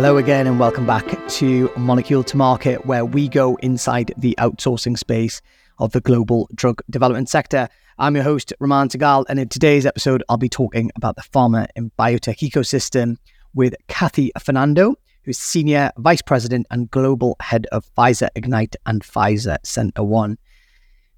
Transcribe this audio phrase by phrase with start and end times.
[0.00, 4.96] Hello again, and welcome back to Molecule to Market, where we go inside the outsourcing
[4.96, 5.42] space
[5.78, 7.68] of the global drug development sector.
[7.98, 11.66] I'm your host, Raman Sehgal, and in today's episode, I'll be talking about the pharma
[11.76, 13.16] and biotech ecosystem
[13.54, 14.94] with Kathy Fernando,
[15.24, 20.38] who's Senior Vice President and Global Head of Pfizer Ignite and Pfizer CentreOne.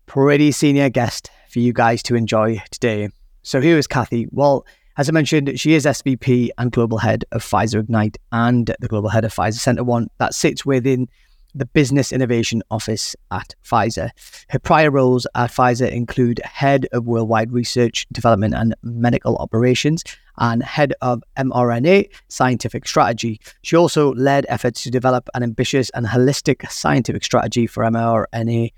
[0.06, 3.10] Pretty senior guest for you guys to enjoy today.
[3.44, 4.26] So, here is Kathy.
[4.32, 8.88] Well, as I mentioned, she is SVP and Global Head of Pfizer Ignite and the
[8.88, 11.08] Global Head of Pfizer CentreOne that sits within
[11.54, 14.10] the Business Innovation Office at Pfizer.
[14.48, 20.02] Her prior roles at Pfizer include Head of Worldwide Research, Development and Medical Operations
[20.38, 23.40] and Head of mRNA Scientific Strategy.
[23.62, 28.72] She also led efforts to develop an ambitious and holistic scientific strategy for mRNA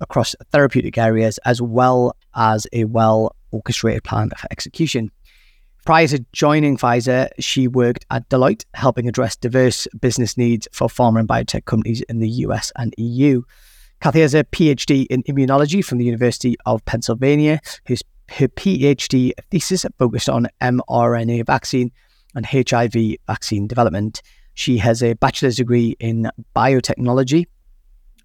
[0.00, 5.10] across therapeutic areas, as well as a well orchestrated plan for execution.
[5.84, 11.20] Prior to joining Pfizer, she worked at Deloitte, helping address diverse business needs for pharma
[11.20, 13.42] and biotech companies in the US and EU.
[14.00, 17.60] Kathy has a PhD in immunology from the University of Pennsylvania.
[17.86, 21.90] Her PhD thesis focused on mRNA vaccine
[22.34, 24.20] and HIV vaccine development.
[24.54, 27.46] She has a bachelor's degree in biotechnology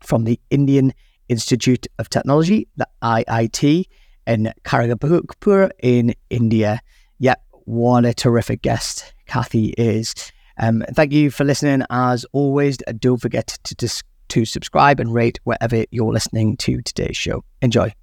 [0.02, 0.94] from the Indian
[1.30, 3.86] Institute of Technology, the IIT,
[4.28, 6.82] in Kharagpur in India.
[7.24, 10.14] Yep, what a terrific guest Kathy is.
[10.58, 11.86] Um, thank you for listening.
[11.90, 17.16] As always, don't forget to dis- to subscribe and rate wherever you're listening to today's
[17.16, 17.46] show.
[17.62, 17.94] Enjoy.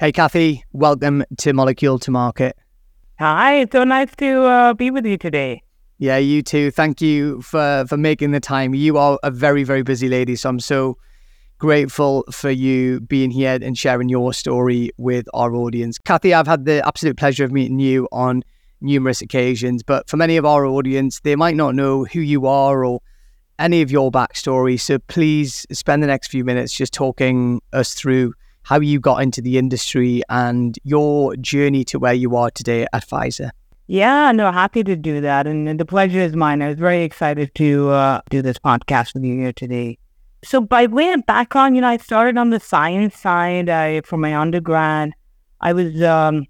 [0.00, 2.58] Hey, Kathy, welcome to Molecule to Market.
[3.20, 5.62] Hi, it's so nice to uh, be with you today.
[5.98, 6.72] Yeah, you too.
[6.72, 8.74] Thank you for for making the time.
[8.74, 10.98] You are a very very busy lady, so I'm so
[11.58, 15.98] grateful for you being here and sharing your story with our audience.
[15.98, 18.42] Kathy, I've had the absolute pleasure of meeting you on
[18.80, 22.84] numerous occasions, but for many of our audience, they might not know who you are
[22.84, 23.00] or
[23.58, 24.78] any of your backstory.
[24.78, 29.40] So please spend the next few minutes just talking us through how you got into
[29.40, 33.50] the industry and your journey to where you are today at Pfizer.
[33.86, 35.46] Yeah, no, happy to do that.
[35.46, 36.60] And the pleasure is mine.
[36.60, 39.98] I was very excited to uh, do this podcast with you here today.
[40.44, 44.16] So, by way of background, you know, I started on the science side I, for
[44.16, 45.12] my undergrad.
[45.60, 46.46] I was um,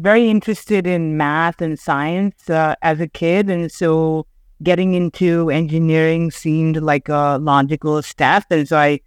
[0.00, 3.50] very interested in math and science uh, as a kid.
[3.50, 4.26] And so
[4.62, 8.44] getting into engineering seemed like a logical step.
[8.50, 9.00] And so I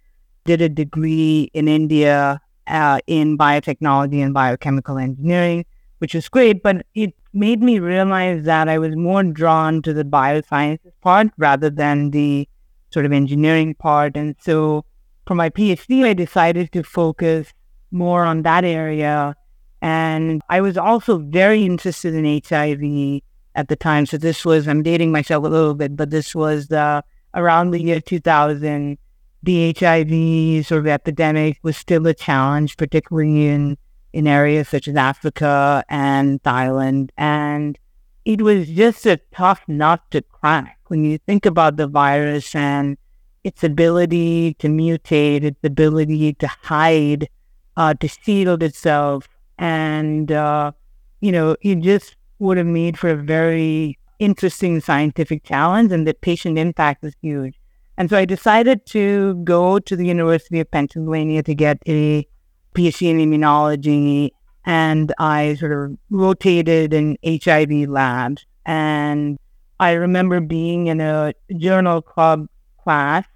[0.44, 5.64] did a degree in India uh, in biotechnology and biochemical engineering,
[5.98, 6.62] which was great.
[6.62, 11.70] But it made me realize that I was more drawn to the biosciences part rather
[11.70, 12.48] than the
[12.90, 14.16] sort of engineering part.
[14.16, 14.84] And so
[15.26, 17.52] for my PhD, I decided to focus
[17.90, 19.34] more on that area
[19.82, 23.22] and I was also very interested in HIV
[23.54, 24.06] at the time.
[24.06, 27.02] So this was, I'm dating myself a little bit, but this was uh,
[27.34, 28.98] around the year 2000.
[29.42, 33.76] The HIV sort of epidemic was still a challenge, particularly in,
[34.12, 37.10] in areas such as Africa and Thailand.
[37.18, 37.78] And
[38.24, 42.96] it was just a tough nut to crack when you think about the virus and
[43.42, 47.28] its ability to mutate, its ability to hide,
[47.76, 50.72] uh, to shield itself and, uh,
[51.20, 56.14] you know, it just would have made for a very interesting scientific challenge, and the
[56.14, 57.58] patient impact was huge.
[57.96, 62.26] And so I decided to go to the University of Pennsylvania to get a
[62.74, 64.30] PhD in immunology.
[64.66, 68.46] And I sort of rotated in HIV labs.
[68.66, 69.38] And
[69.78, 72.48] I remember being in a journal club
[72.82, 73.26] class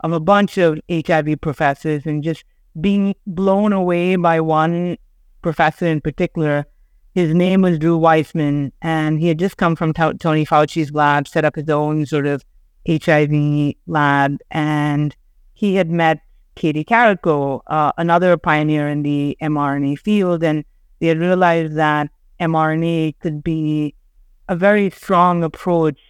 [0.00, 2.44] of a bunch of HIV professors and just
[2.80, 4.96] being blown away by one
[5.46, 6.66] professor in particular.
[7.14, 11.28] His name was Drew Weissman, and he had just come from t- Tony Fauci's lab,
[11.28, 12.44] set up his own sort of
[12.88, 15.14] HIV lab, and
[15.54, 16.18] he had met
[16.56, 20.64] Katie Karikó, uh, another pioneer in the mRNA field, and
[20.98, 22.10] they had realized that
[22.40, 23.94] mRNA could be
[24.48, 26.00] a very strong approach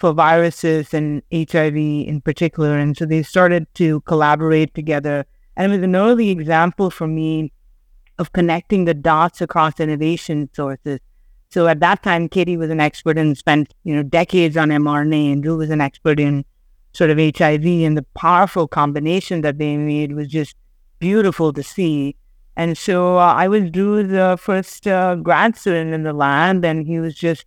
[0.00, 2.76] for viruses and HIV in particular.
[2.76, 5.24] And so they started to collaborate together.
[5.56, 7.52] And it was an early example for me
[8.22, 11.00] of connecting the dots across innovation sources.
[11.50, 15.32] So at that time, Katie was an expert and spent, you know, decades on mRNA
[15.32, 16.46] and Drew was an expert in
[16.94, 20.56] sort of HIV and the powerful combination that they made was just
[20.98, 22.16] beautiful to see.
[22.56, 26.86] And so uh, I was Drew's uh, first uh, grad student in the lab and
[26.86, 27.44] he was just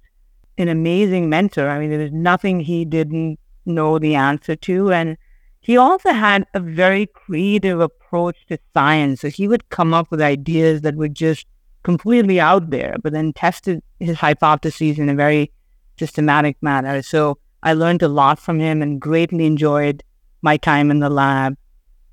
[0.57, 1.69] an amazing mentor.
[1.69, 4.91] I mean, there was nothing he didn't know the answer to.
[4.91, 5.17] And
[5.65, 9.21] he also had a very creative approach to science.
[9.21, 11.47] So he would come up with ideas that were just
[11.81, 15.51] completely out there, but then tested his hypotheses in a very
[15.97, 17.01] systematic manner.
[17.01, 20.03] So I learned a lot from him and greatly enjoyed
[20.43, 21.57] my time in the lab.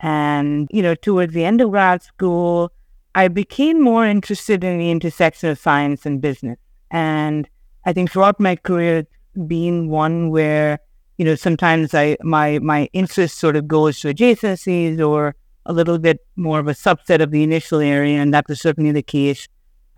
[0.01, 2.73] And, you know, towards the end of grad school,
[3.15, 6.59] I became more interested in the intersection of science and business.
[6.91, 7.47] And
[7.85, 10.79] I think throughout my career, it's been one where,
[11.23, 15.37] you know, sometimes I my my interest sort of goes to adjacencies or
[15.67, 18.91] a little bit more of a subset of the initial area, and that was certainly
[18.91, 19.47] the case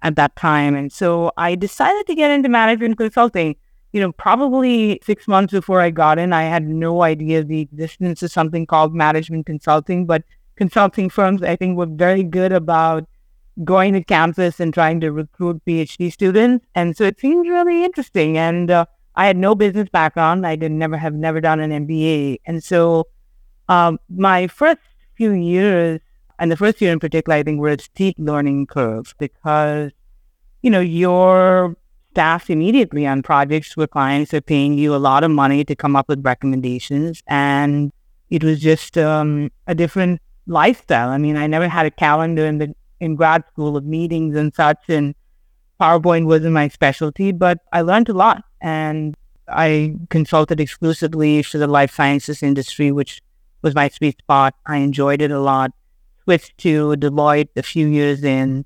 [0.02, 0.74] at that time.
[0.74, 3.56] And so I decided to get into management consulting.
[3.94, 8.22] You know, probably six months before I got in, I had no idea the existence
[8.22, 10.24] of something called management consulting, but
[10.56, 13.08] consulting firms, I think, were very good about
[13.62, 16.66] going to campus and trying to recruit PhD students.
[16.74, 18.36] And so it seemed really interesting.
[18.36, 18.84] And uh,
[19.16, 20.46] I had no business background.
[20.46, 22.40] I did never have never done an MBA.
[22.46, 23.06] And so
[23.68, 24.80] um, my first
[25.16, 26.00] few years,
[26.38, 29.92] and the first year in particular, I think were a steep learning curve because,
[30.62, 31.76] you know, your
[32.10, 35.96] staff immediately on projects where clients are paying you a lot of money to come
[35.96, 37.22] up with recommendations.
[37.28, 37.92] And
[38.30, 41.08] it was just um, a different lifestyle.
[41.10, 44.54] I mean, I never had a calendar in the in grad school of meetings and
[44.54, 45.14] such, and
[45.80, 48.44] PowerPoint wasn't my specialty, but I learned a lot.
[48.64, 49.14] And
[49.46, 53.20] I consulted exclusively for the life sciences industry, which
[53.60, 54.54] was my sweet spot.
[54.64, 55.72] I enjoyed it a lot.
[56.24, 58.64] Switched to Deloitte a few years in.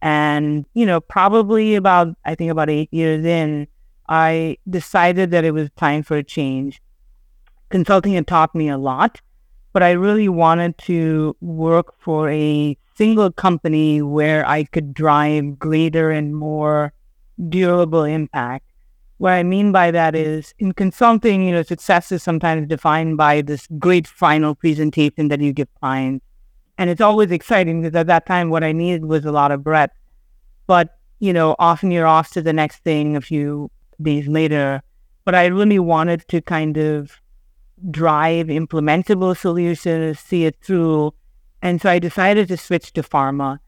[0.00, 3.68] And, you know, probably about, I think about eight years in,
[4.08, 6.80] I decided that it was time for a change.
[7.68, 9.20] Consulting had taught me a lot,
[9.74, 16.10] but I really wanted to work for a single company where I could drive greater
[16.10, 16.94] and more
[17.50, 18.64] durable impact.
[19.24, 23.40] What I mean by that is in consulting, you know, success is sometimes defined by
[23.40, 26.26] this great final presentation that you give clients.
[26.76, 29.64] And it's always exciting because at that time, what I needed was a lot of
[29.64, 29.94] breadth.
[30.66, 33.70] But, you know, often you're off to the next thing a few
[34.02, 34.82] days later.
[35.24, 37.18] But I really wanted to kind of
[37.90, 41.14] drive implementable solutions, see it through.
[41.62, 43.60] And so I decided to switch to pharma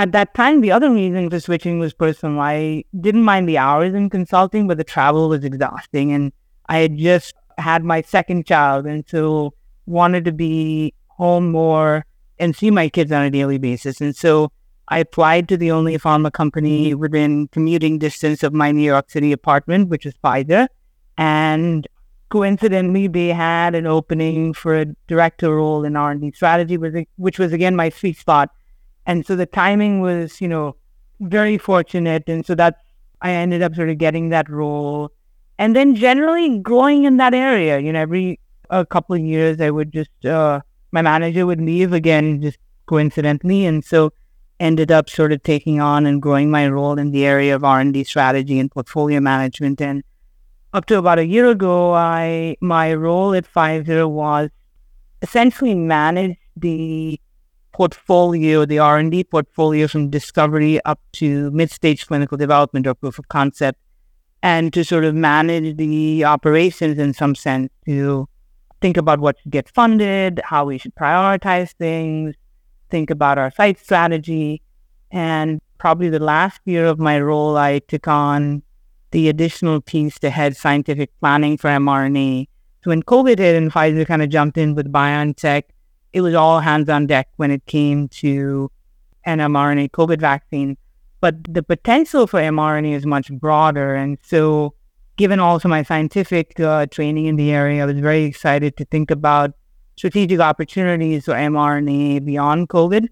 [0.00, 2.40] at that time, the other reason for switching was personal.
[2.40, 6.10] I didn't mind the hours in consulting, but the travel was exhausting.
[6.12, 6.32] And
[6.70, 8.86] I had just had my second child.
[8.86, 9.52] And so
[9.84, 12.06] wanted to be home more
[12.38, 14.00] and see my kids on a daily basis.
[14.00, 14.50] And so
[14.88, 19.32] I applied to the only pharma company within commuting distance of my New York City
[19.32, 20.66] apartment, which is Pfizer.
[21.18, 21.86] And
[22.30, 26.78] coincidentally, they had an opening for a director role in R&D strategy,
[27.16, 28.48] which was again my sweet spot.
[29.06, 30.76] And so the timing was, you know,
[31.20, 32.24] very fortunate.
[32.28, 32.80] And so that's,
[33.22, 35.10] I ended up sort of getting that role.
[35.58, 39.70] And then generally growing in that area, you know, every a couple of years, I
[39.70, 40.60] would just, uh,
[40.92, 43.66] my manager would leave again, just coincidentally.
[43.66, 44.12] And so
[44.58, 48.04] ended up sort of taking on and growing my role in the area of R&D
[48.04, 49.80] strategy and portfolio management.
[49.80, 50.04] And
[50.72, 54.50] up to about a year ago, I, my role at Pfizer was
[55.22, 57.20] essentially manage the
[57.72, 63.78] portfolio, the R&D portfolio from discovery up to mid-stage clinical development or proof of concept,
[64.42, 68.28] and to sort of manage the operations in some sense to
[68.80, 72.34] think about what should get funded, how we should prioritize things,
[72.90, 74.62] think about our site strategy.
[75.10, 78.62] And probably the last year of my role, I took on
[79.10, 82.46] the additional piece to head scientific planning for mRNA.
[82.82, 85.64] So when COVID hit and Pfizer kind of jumped in with BioNTech,
[86.12, 88.70] it was all hands on deck when it came to
[89.24, 90.76] an mRNA COVID vaccine.
[91.20, 93.94] But the potential for mRNA is much broader.
[93.94, 94.74] And so,
[95.16, 99.10] given also my scientific uh, training in the area, I was very excited to think
[99.10, 99.52] about
[99.96, 103.08] strategic opportunities for mRNA beyond COVID.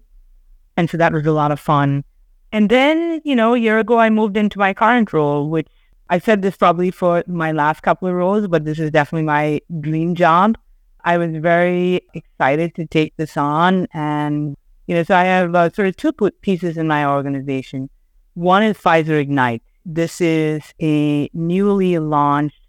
[0.75, 2.03] And so that was a lot of fun.
[2.51, 5.67] And then, you know, a year ago, I moved into my current role, which
[6.09, 9.61] I said this probably for my last couple of roles, but this is definitely my
[9.79, 10.57] dream job.
[11.03, 13.87] I was very excited to take this on.
[13.93, 14.55] And,
[14.87, 17.89] you know, so I have uh, sort of two pieces in my organization.
[18.33, 19.63] One is Pfizer Ignite.
[19.85, 22.61] This is a newly launched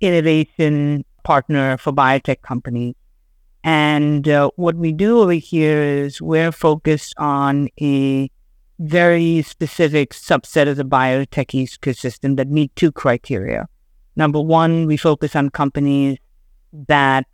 [0.00, 2.94] innovation partner for biotech companies.
[3.64, 8.30] And uh, what we do over here is we're focused on a
[8.78, 13.66] very specific subset of the biotech ecosystem that meet two criteria.
[14.14, 16.18] Number one, we focus on companies
[16.86, 17.26] that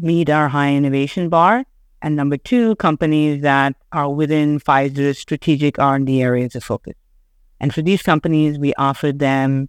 [0.00, 1.64] meet our high innovation bar.
[2.02, 6.94] And number two, companies that are within Pfizer's strategic R&D areas of focus.
[7.60, 9.68] And for these companies, we offer them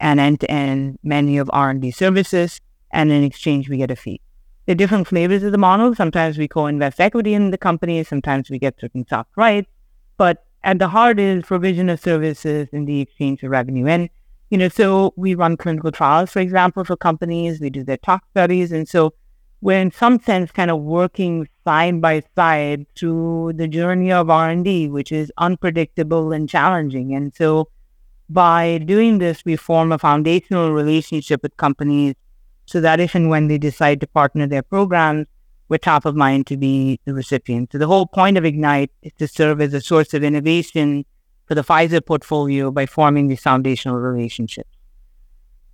[0.00, 4.20] an end-to-end menu of R&D services, and in exchange, we get a fee.
[4.64, 5.94] There are different flavors of the model.
[5.94, 8.02] Sometimes we co-invest equity in the company.
[8.02, 9.70] Sometimes we get certain soft rights.
[10.16, 13.86] But at the heart is provision of services in the exchange of revenue.
[13.86, 14.08] And
[14.50, 17.60] you know, so we run clinical trials, for example, for companies.
[17.60, 19.12] We do their tox studies, and so
[19.60, 24.88] we're in some sense kind of working side by side through the journey of R&D,
[24.88, 27.14] which is unpredictable and challenging.
[27.14, 27.68] And so
[28.28, 32.14] by doing this, we form a foundational relationship with companies
[32.66, 35.26] so that if and when they decide to partner their programs,
[35.68, 37.72] we're top of mind to be the recipient.
[37.72, 41.04] So the whole point of Ignite is to serve as a source of innovation
[41.46, 44.75] for the Pfizer portfolio by forming these foundational relationships.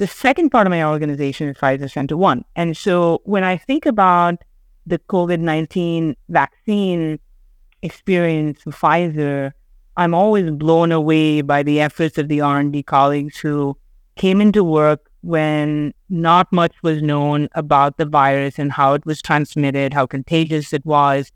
[0.03, 2.43] The second part of my organization is Pfizer CentreOne.
[2.57, 4.43] And so when I think about
[4.85, 7.21] the COVID 19 vaccine
[7.83, 9.53] experience for Pfizer,
[9.97, 13.77] I'm always blown away by the efforts of the R&D colleagues who
[14.17, 19.23] came into work when not much was known about the virus and how it was
[19.23, 21.31] transmitted, how contagious it was.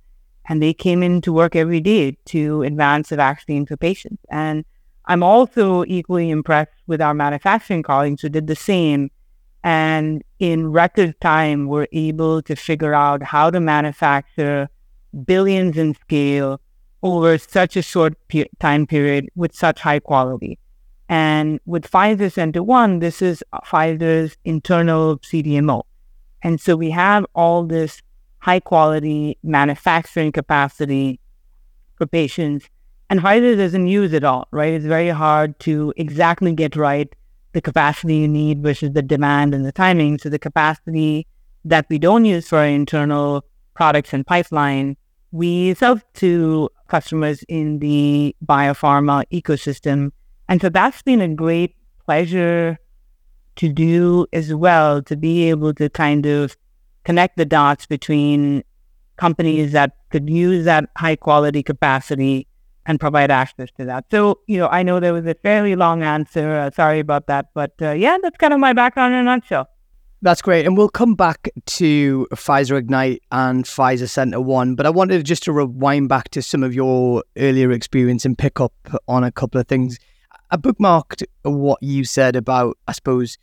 [0.49, 4.25] And they came into work every day to advance the vaccine for patients.
[4.29, 4.65] And
[5.07, 9.11] I'm also equally impressed with our manufacturing colleagues who did the same.
[9.63, 14.69] And in record time, were able to figure out how to manufacture
[15.25, 16.61] billions in scale
[17.03, 20.59] over such a short pe- time period with such high quality.
[21.09, 25.83] And with Pfizer CentreOne, this is Pfizer's internal CDMO.
[26.43, 28.03] And so we have all this
[28.39, 31.21] high quality manufacturing capacity
[31.97, 32.69] for patients
[33.09, 34.75] and Pfizer doesn't use it all, right?
[34.75, 37.13] It's very hard to exactly get right
[37.53, 40.19] the capacity you need versus the demand and the timing.
[40.19, 41.27] So the capacity
[41.65, 43.45] that we don't use for our internal
[43.75, 44.97] products and pipeline,
[45.31, 50.11] we sell to customers in the biopharma ecosystem.
[50.49, 52.79] And so that's been a great pleasure
[53.57, 56.57] to do as well, to be able to kind of
[57.05, 58.65] connect the dots between
[59.17, 62.47] companies that could use that high quality capacity
[62.87, 64.07] and provide access to that.
[64.11, 66.55] So, you know, I know there was a fairly long answer.
[66.55, 67.47] Uh, sorry about that.
[67.53, 69.69] But uh, yeah, that's kind of my background in a nutshell.
[70.23, 70.65] That's great.
[70.65, 74.77] And we'll come back to Pfizer Ignite and Pfizer CentreOne.
[74.77, 78.61] But I wanted just to rewind back to some of your earlier experience and pick
[78.61, 78.73] up
[79.09, 79.99] on a couple of things.
[80.51, 83.37] I bookmarked what you said about, I suppose,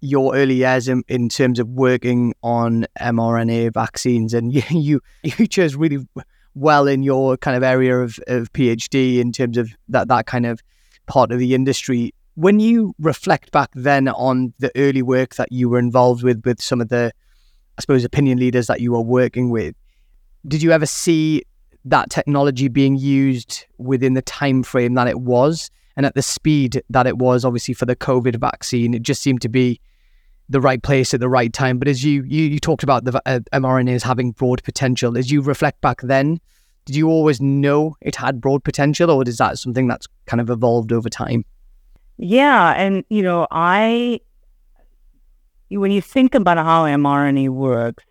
[0.00, 4.34] your early years in, in terms of working on mRNA vaccines.
[4.34, 6.06] And you, you, you chose really
[6.58, 10.46] well in your kind of area of, of PhD in terms of that that kind
[10.46, 10.60] of
[11.06, 12.12] part of the industry.
[12.34, 16.60] When you reflect back then on the early work that you were involved with with
[16.60, 17.12] some of the,
[17.78, 19.74] I suppose, opinion leaders that you were working with,
[20.46, 21.42] did you ever see
[21.84, 26.82] that technology being used within the time frame that it was and at the speed
[26.90, 27.44] that it was?
[27.44, 29.80] Obviously, for the COVID vaccine, it just seemed to be
[30.48, 31.78] the right place at the right time.
[31.78, 35.40] But as you you, you talked about the uh, mRNAs having broad potential, as you
[35.42, 36.40] reflect back then,
[36.84, 40.50] did you always know it had broad potential, or is that something that's kind of
[40.50, 41.44] evolved over time?
[42.16, 44.20] Yeah, and you know, I
[45.70, 48.04] when you think about how mRNA works,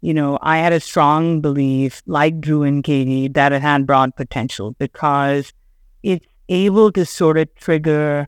[0.00, 4.16] you know, I had a strong belief, like Drew and Katie, that it had broad
[4.16, 5.52] potential because
[6.02, 8.26] it's able to sort of trigger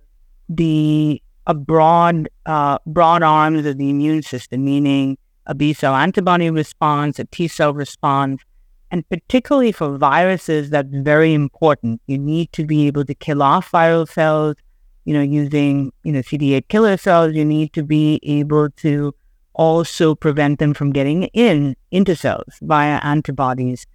[0.49, 6.51] the a broad uh, broad arms of the immune system, meaning a B cell antibody
[6.51, 8.43] response, a T cell response,
[8.91, 12.01] and particularly for viruses, that's very important.
[12.07, 14.57] You need to be able to kill off viral cells,
[15.05, 17.35] you know, using you know CD8 killer cells.
[17.35, 19.15] You need to be able to
[19.55, 23.87] also prevent them from getting in into cells via antibodies.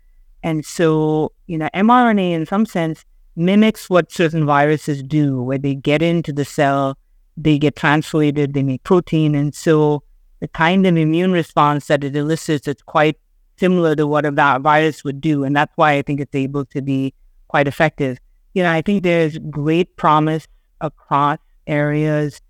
[0.41, 3.03] And so, you know, mRNA in some sense
[3.35, 6.97] mimics what certain viruses do, where they get into the cell
[7.43, 9.33] they get translated, they make protein.
[9.33, 10.03] And so
[10.41, 13.17] the kind of immune response that it elicits is quite
[13.57, 15.43] similar to what a virus would do.
[15.43, 17.13] And that's why I think it's able to be
[17.47, 18.17] quite effective.
[18.53, 20.47] You know, I think there's great promise
[20.81, 22.41] across areas,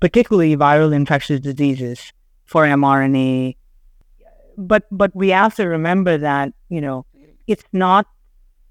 [0.00, 2.12] particularly viral infectious diseases
[2.44, 3.56] for mRNA.
[4.56, 7.06] But but we have to remember that, you know,
[7.46, 8.06] it's not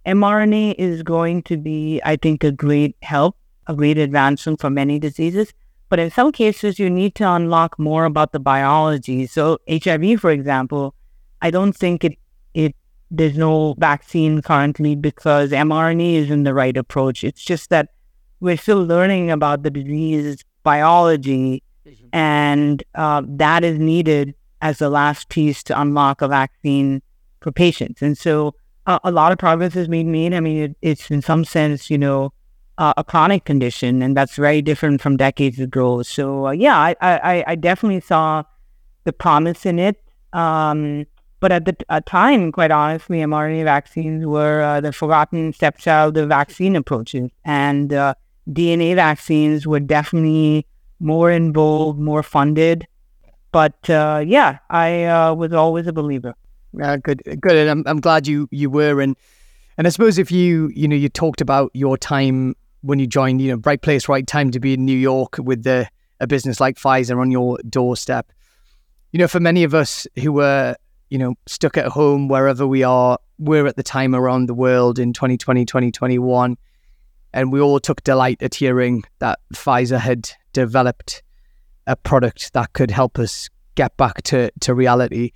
[0.06, 3.36] mRNA is going to be, I think, a great help
[3.68, 5.54] a great advancement for many diseases.
[5.90, 9.26] But in some cases, you need to unlock more about the biology.
[9.28, 10.94] So HIV, for example,
[11.42, 12.18] I don't think it,
[12.54, 12.76] it
[13.10, 17.24] there's no vaccine currently because mRNA isn't the right approach.
[17.24, 17.90] It's just that
[18.40, 22.08] we're still learning about the disease biology, mm-hmm.
[22.12, 27.02] and uh, that is needed as the last piece to unlock a vaccine
[27.42, 28.02] for patients.
[28.02, 28.56] And so
[28.88, 30.34] uh, a lot of progress has been made.
[30.34, 32.34] I mean, it, it's in some sense, you know,
[32.78, 36.04] uh, a chronic condition, and that's very different from decades ago.
[36.04, 38.44] So uh, yeah, I, I, I definitely saw
[39.04, 40.02] the promise in it.
[40.34, 41.06] Um,
[41.40, 46.76] but at the time, quite honestly, mRNA vaccines were uh, the forgotten stepchild of vaccine
[46.76, 48.16] approaches, and uh,
[48.50, 50.66] DNA vaccines were definitely
[51.00, 52.88] more in involved, more funded.
[53.52, 56.34] But uh, yeah, I was always a believer.
[56.74, 57.56] Yeah, good, good.
[57.56, 59.00] And I'm, I'm glad you you were.
[59.02, 59.16] And
[59.78, 62.56] and I suppose if you you know you talked about your time
[62.88, 65.64] when you joined, you know, right place, right time to be in New York with
[65.64, 65.88] the
[66.20, 68.32] a business like Pfizer on your doorstep.
[69.12, 70.76] You know, for many of us who were
[71.10, 75.00] you know stuck at home wherever we are, we're at the time around the world
[75.00, 76.58] in 2020, 2021,
[77.34, 81.22] and we all took delight at hearing that Pfizer had developed
[81.86, 85.32] a product that could help us get back to, to reality.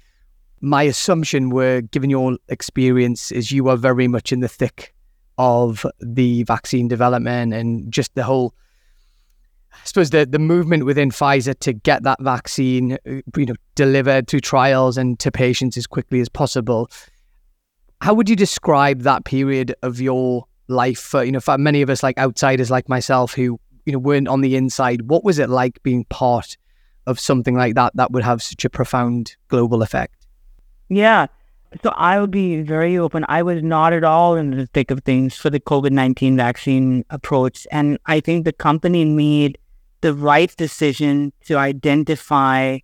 [0.62, 4.93] My assumption were, given your experience, is you are very much in the thick
[5.41, 8.53] of the vaccine development and just the whole
[9.74, 14.27] I suppose the, the movement within Pfizer to get that vaccine, uh, you know, delivered
[14.27, 16.89] through trials and to patients as quickly as possible.
[18.01, 21.89] How would you describe that period of your life for, you know, for many of
[21.89, 25.50] us like outsiders like myself who you know weren't on the inside what was it
[25.50, 26.57] like being part
[27.07, 30.27] of something like that that would have such a profound global effect
[30.89, 31.27] yeah
[31.83, 35.03] so i would be very open i was not at all in the thick of
[35.03, 39.57] things for the covid-19 vaccine approach and i think the company made
[40.01, 42.77] the right decision to identify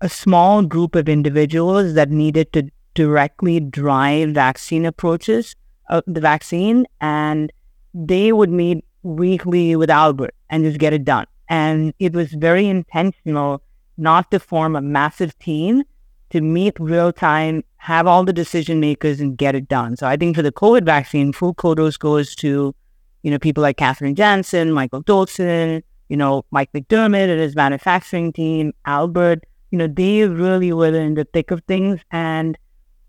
[0.00, 5.54] a small group of individuals that needed to directly drive vaccine approaches
[5.88, 7.52] of the vaccine and
[7.94, 11.26] they would meet weekly with Albert and just get it done.
[11.48, 13.62] And it was very intentional
[13.96, 15.82] not to form a massive team
[16.30, 19.96] to meet real time, have all the decision makers and get it done.
[19.96, 22.74] So I think for the COVID vaccine, full kudos goes to,
[23.22, 28.32] you know, people like Kathrin Jansen, Michael Dolsten, you know, Mike McDermott and his manufacturing
[28.32, 32.00] team, Albert, you know, they really were in the thick of things.
[32.10, 32.56] And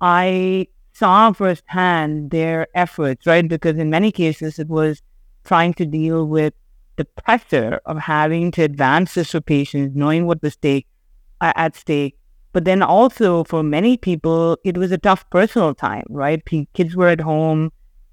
[0.02, 3.48] I saw firsthand their efforts, right?
[3.48, 5.02] Because in many cases it was
[5.46, 6.54] trying to deal with
[6.98, 10.86] the pressure of having to advance this for patients, knowing what the stake
[11.40, 12.19] at stake.
[12.52, 16.42] But then also for many people, it was a tough personal time, right?
[16.74, 17.72] Kids were at home.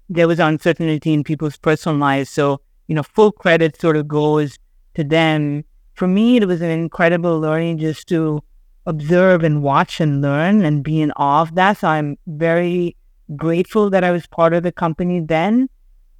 [0.09, 2.31] There was uncertainty in people's personal lives.
[2.31, 4.59] So, you know, full credit sort of goes
[4.95, 5.65] to them.
[5.95, 8.43] For me, it was an incredible learning just to
[8.85, 11.79] observe and watch and learn and be in awe of that.
[11.79, 12.95] So I'm very
[13.35, 15.69] grateful that I was part of the company then.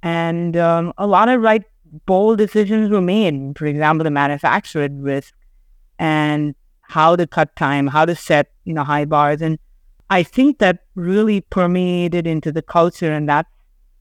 [0.03, 1.63] And um, a lot of right
[2.05, 3.57] bold decisions were made.
[3.57, 5.33] For example, the manufacturer risk
[5.99, 6.55] and
[6.87, 9.59] how to cut time, how to set you know high bars, and
[10.09, 13.47] I think that really permeated into the culture, and that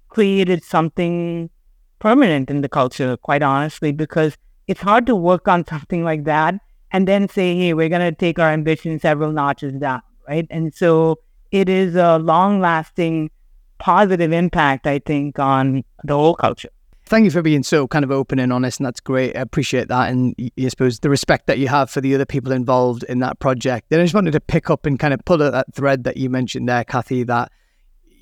[0.09, 1.51] created something
[1.99, 3.17] permanent in the culture.
[3.17, 6.55] Quite honestly, because it's hard to work on something like that
[6.93, 10.47] and then say, "Hey, we're going to take our ambition several notches down," right?
[10.51, 11.19] And so
[11.51, 13.31] it is a long-lasting
[13.79, 16.71] positive impact, I think, on the whole culture.
[17.09, 19.37] Thank you for being so kind of open and honest, and that's great.
[19.37, 22.51] I appreciate that, and I suppose the respect that you have for the other people
[22.51, 23.93] involved in that project.
[23.93, 26.17] And I just wanted to pick up and kind of pull at that thread that
[26.17, 27.23] you mentioned there, Kathy.
[27.23, 27.53] That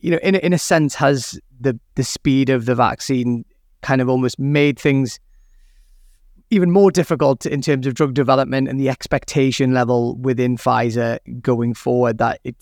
[0.03, 3.47] you know, in in a sense, has the the speed of the vaccine
[3.81, 5.19] kind of almost made things
[6.51, 11.73] even more difficult in terms of drug development and the expectation level within Pfizer going
[11.73, 12.19] forward.
[12.19, 12.55] That it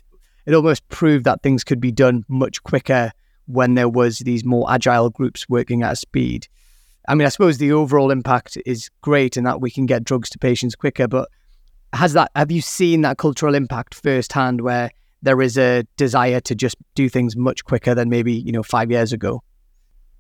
[0.46, 3.11] it almost proved that things could be done much quicker
[3.46, 6.48] when there was these more agile groups working at speed.
[7.09, 10.31] I mean, I suppose the overall impact is great in that we can get drugs
[10.31, 11.28] to patients quicker, but
[11.92, 16.55] has that have you seen that cultural impact firsthand where there is a desire to
[16.55, 19.42] just do things much quicker than maybe, you know, 5 years ago?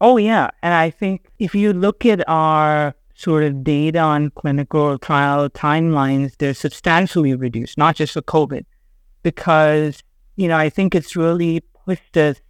[0.00, 4.98] Oh yeah, and I think if you look at our sort of data on clinical
[4.98, 8.64] trial timelines, they're substantially reduced, not just for COVID,
[9.22, 10.02] because
[10.34, 12.40] you know, I think it's really pushed us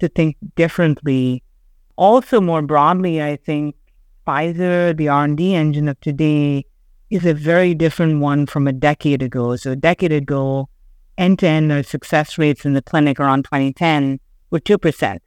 [0.00, 1.42] to think differently.
[1.96, 3.74] Also, more broadly, I think
[4.26, 6.64] Pfizer, the R&D engine of today,
[7.10, 9.56] is a very different one from a decade ago.
[9.56, 10.68] So a decade ago,
[11.16, 14.18] end-to-end our success rates in the clinic around 2010
[14.50, 15.18] were 2%.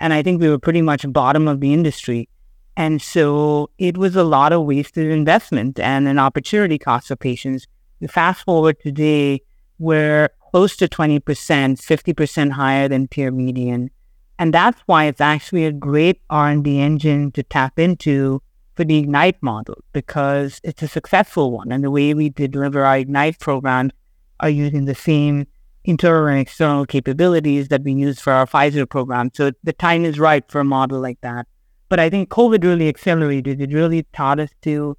[0.00, 2.28] And I think we were pretty much bottom of the industry.
[2.76, 7.66] And so it was a lot of wasted investment and an opportunity cost for patients.
[8.08, 9.40] fast forward today,
[9.78, 13.90] where close to 20%, 50% higher than peer median.
[14.38, 18.42] And that's why it's actually a great R&D engine to tap into
[18.74, 21.72] for the Ignite model because it's a successful one.
[21.72, 23.92] And the way we deliver our Ignite programs
[24.40, 25.46] are using the same
[25.84, 29.30] internal and external capabilities that we use for our Pfizer program.
[29.34, 31.48] So the time is right for a model like that.
[31.88, 33.60] But I think COVID really accelerated.
[33.60, 34.96] It really taught us to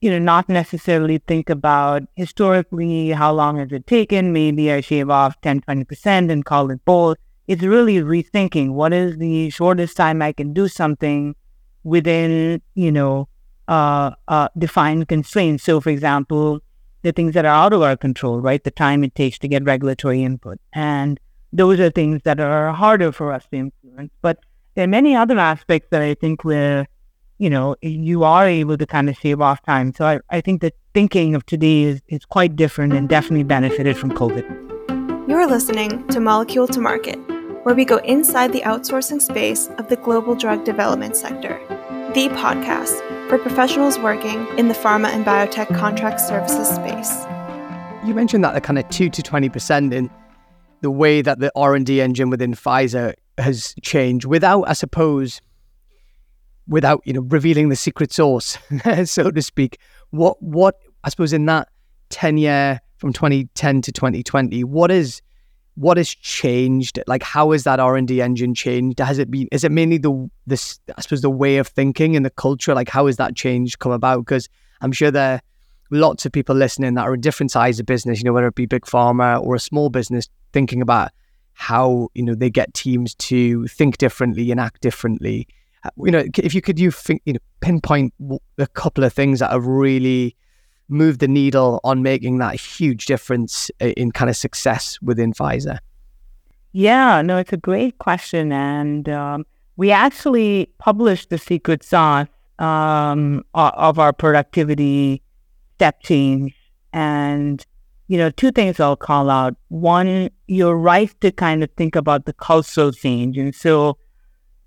[0.00, 4.32] you know, not necessarily think about historically how long has it taken.
[4.32, 7.16] Maybe I shave off 10, 20% and call it bold.
[7.48, 11.34] It's really rethinking what is the shortest time I can do something
[11.82, 13.28] within, you know,
[13.66, 15.64] uh, uh, defined constraints.
[15.64, 16.60] So, for example,
[17.02, 18.62] the things that are out of our control, right?
[18.62, 20.58] The time it takes to get regulatory input.
[20.74, 21.18] And
[21.50, 24.12] those are things that are harder for us to influence.
[24.20, 24.40] But
[24.74, 26.86] there are many other aspects that I think where,
[27.38, 29.94] you know, you are able to kind of shave off time.
[29.94, 33.96] So I, I think the thinking of today is, is quite different and definitely benefited
[33.96, 35.28] from COVID.
[35.28, 37.18] You're listening to Molecule to Market,
[37.62, 41.60] where we go inside the outsourcing space of the global drug development sector,
[42.14, 47.24] the podcast for professionals working in the pharma and biotech contract services space.
[48.06, 50.10] You mentioned that the kind of 2 to 20% in
[50.80, 55.40] the way that the R&D engine within Pfizer has changed without I suppose
[56.66, 58.58] without you know revealing the secret sauce
[59.04, 59.78] so to speak
[60.10, 61.68] what what I suppose in that
[62.10, 65.22] 10 year from 2010 to 2020 what is
[65.78, 66.98] what has changed?
[67.06, 68.98] Like how has that r&d engine changed?
[68.98, 72.24] Has it been is it mainly the this i suppose the way of thinking and
[72.26, 72.74] the culture?
[72.74, 74.20] Like how has that change come about?
[74.20, 74.48] Because
[74.80, 75.40] i'm sure there are
[75.90, 78.54] lots of people listening that are in different sides of business you know whether it
[78.54, 81.10] be big pharma or a small business thinking about
[81.58, 85.48] how you know they get teams to think differently and act differently.
[85.84, 88.14] Uh, you know if you could you think you know pinpoint
[88.58, 90.36] a couple of things that have really
[90.88, 95.78] move the needle on making that huge difference in kind of success within Pfizer?
[96.72, 98.52] Yeah, no, it's a great question.
[98.52, 99.46] And um,
[99.76, 105.22] we actually published the secret sauce um, of our productivity
[105.74, 106.54] step change.
[106.92, 107.64] And,
[108.08, 109.54] you know, two things I'll call out.
[109.68, 113.38] One, you're right to kind of think about the cultural change.
[113.38, 113.98] And so,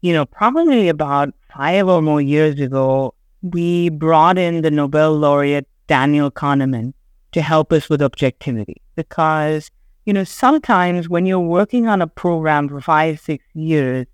[0.01, 5.67] you know, probably about five or more years ago, we brought in the Nobel laureate
[5.91, 6.93] Daniel Kahneman
[7.34, 8.82] to help us with objectivity.
[8.95, 9.69] Because,
[10.06, 14.06] you know, sometimes when you're working on a program for five, six years,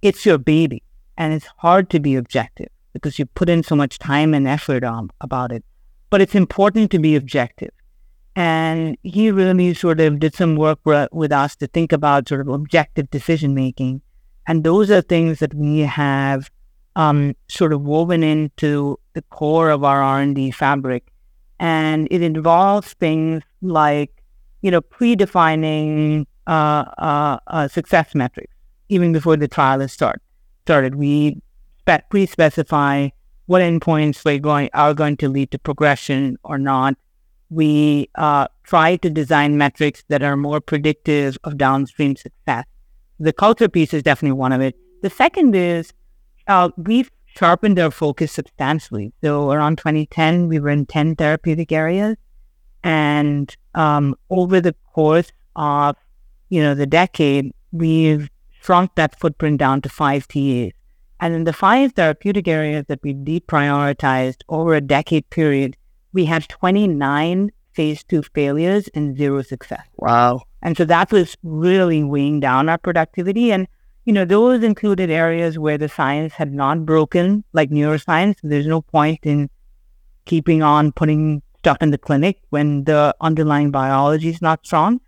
[0.00, 0.82] it's your baby
[1.18, 4.82] and it's hard to be objective because you put in so much time and effort
[4.82, 5.62] on about it.
[6.08, 7.74] But it's important to be objective.
[8.34, 10.78] And he really sort of did some work
[11.12, 14.00] with us to think about sort of objective decision making.
[14.46, 16.50] And those are things that we have
[16.94, 21.12] um, sort of woven into the core of our R&D fabric
[21.58, 24.10] and it involves things like
[24.62, 28.52] you know predefining uh, uh, uh, success metrics
[28.88, 30.20] even before the trial is start
[30.62, 30.96] started.
[30.96, 31.40] We
[31.78, 33.08] spe- pre-specify
[33.46, 36.96] what endpoints we going are going to lead to progression or not.
[37.48, 42.64] We uh, try to design metrics that are more predictive of downstream success.
[43.20, 44.74] The culture piece is definitely one of it.
[45.02, 45.92] The second is
[46.48, 49.12] uh, we've sharpened our focus substantially.
[49.22, 52.16] So around 2010, we were in 10 therapeutic areas.
[52.82, 55.96] And um, over the course of,
[56.48, 58.30] you know, the decade, we've
[58.62, 60.72] shrunk that footprint down to five TAs.
[61.18, 65.76] And in the five therapeutic areas that we deprioritized over a decade period,
[66.12, 69.86] we had 29 phase two failures and zero success.
[69.96, 70.42] Wow.
[70.62, 73.52] And so that was really weighing down our productivity.
[73.52, 73.68] And
[74.06, 78.36] you know, those included areas where the science had not broken, like neuroscience.
[78.40, 79.50] There's no point in
[80.26, 85.00] keeping on putting stuff in the clinic when the underlying biology is not strong.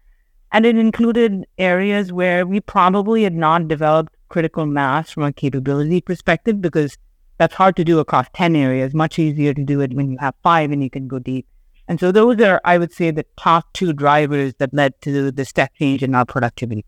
[0.51, 6.01] And it included areas where we probably had not developed critical mass from a capability
[6.01, 6.99] perspective because
[7.39, 10.35] that's hard to do across 10 areas, much easier to do it when you have
[10.43, 11.47] five and you can go deep.
[11.87, 15.45] And so those are, I would say, the top two drivers that led to the
[15.45, 16.85] step change in our productivity.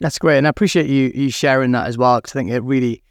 [0.00, 2.62] That's great, and I appreciate you you sharing that as well because I think it
[2.62, 3.02] really,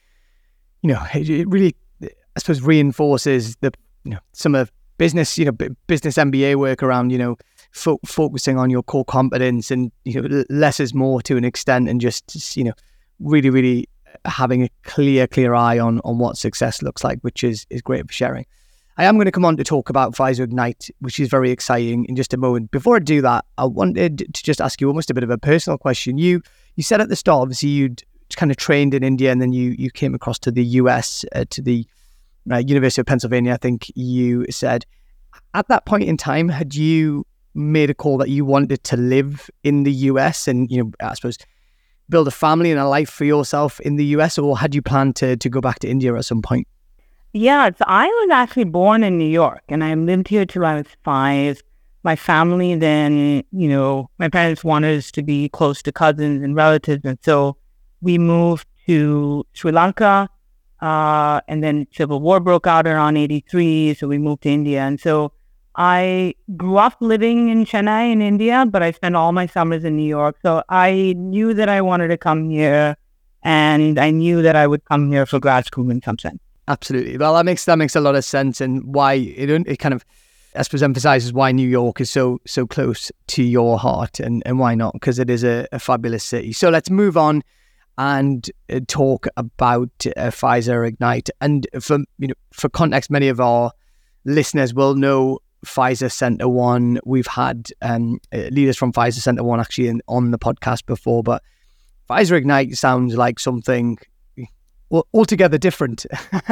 [0.82, 3.71] you know, it, it, really, I suppose, reinforces the
[4.04, 5.52] you know some of business you know
[5.88, 7.38] business MBA work around you know
[7.71, 11.89] fo- focusing on your core competence and you know less is more to an extent
[11.89, 12.74] and just you know
[13.19, 17.43] really really uh, having a clear clear eye on on what success looks like, which
[17.43, 18.45] is is great for sharing.
[18.98, 22.06] I am going to come on to talk about Pfizer Ignite, which is very exciting
[22.06, 22.71] in just a moment.
[22.71, 25.38] Before I do that, I wanted to just ask you almost a bit of a
[25.38, 26.17] personal question.
[26.17, 26.41] You
[26.76, 28.04] you said at the start, obviously, you'd
[28.36, 31.46] kind of trained in India and then you you came across to the US, uh,
[31.50, 31.88] to the
[32.52, 34.86] uh, University of Pennsylvania, I think you said.
[35.54, 39.50] At that point in time, had you made a call that you wanted to live
[39.64, 41.38] in the US and, you know, I suppose
[42.10, 45.16] build a family and a life for yourself in the US, or had you planned
[45.18, 46.68] to, to go back to India at some point?
[47.34, 50.76] Yeah, so I was actually born in New York and I lived here till I
[50.76, 51.62] was five
[52.06, 56.56] my family then, you know, my parents wanted us to be close to cousins and
[56.56, 57.04] relatives.
[57.04, 57.58] And so
[58.00, 60.30] we moved to Sri Lanka.
[60.82, 63.96] Uh, and then civil war broke out around 83.
[63.96, 64.82] So we moved to India.
[64.82, 65.32] And so
[65.76, 69.98] I grew up living in Chennai in India, but I spent all my summers in
[69.98, 70.38] New York.
[70.44, 72.96] So I knew that I wanted to come here
[73.41, 76.39] and I knew that I would come here for grad school in some sense.
[76.68, 77.18] Absolutely.
[77.18, 80.04] Well, that makes that makes a lot of sense, and why it it kind of
[80.56, 84.60] I suppose emphasizes why New York is so so close to your heart, and and
[84.60, 84.94] why not?
[84.94, 86.54] Because it is a, a, fabulous city.
[86.54, 87.44] So let's move on
[87.98, 91.30] and uh, talk about uh, Pfizer Ignite.
[91.41, 93.72] And for you know, for context, many of our
[94.26, 97.00] listeners will know Pfizer CentreOne.
[97.06, 101.44] We've had um, uh, leaders from Pfizer CentreOne actually in, on the podcast before, but
[102.10, 103.98] Pfizer Ignite sounds like something
[105.13, 106.06] altogether different.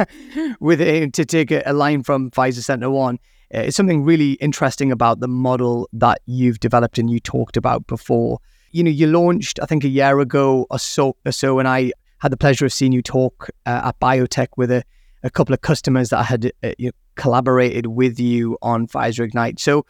[0.60, 3.18] With it, to take a line from Pfizer CentreOne,
[3.54, 7.86] uh, it's something really interesting about the model that you've developed and you talked about
[7.86, 8.38] before.
[8.72, 11.92] You know, you launched I think a year ago or so, or so and I
[12.18, 14.82] had the pleasure of seeing you talk uh, at Biotech with a,
[15.22, 19.60] a couple of customers that had uh, you know, collaborated with you on Pfizer Ignite.
[19.60, 19.84] So,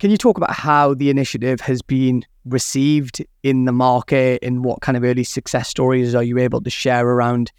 [0.00, 4.80] can you talk about how the initiative has been received in the market and what
[4.80, 7.52] kind of early success stories are you able to share around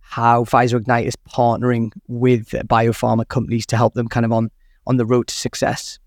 [0.00, 4.50] how Pfizer Ignite is partnering with biopharma companies to help them kind of on
[4.86, 5.98] on the road to success?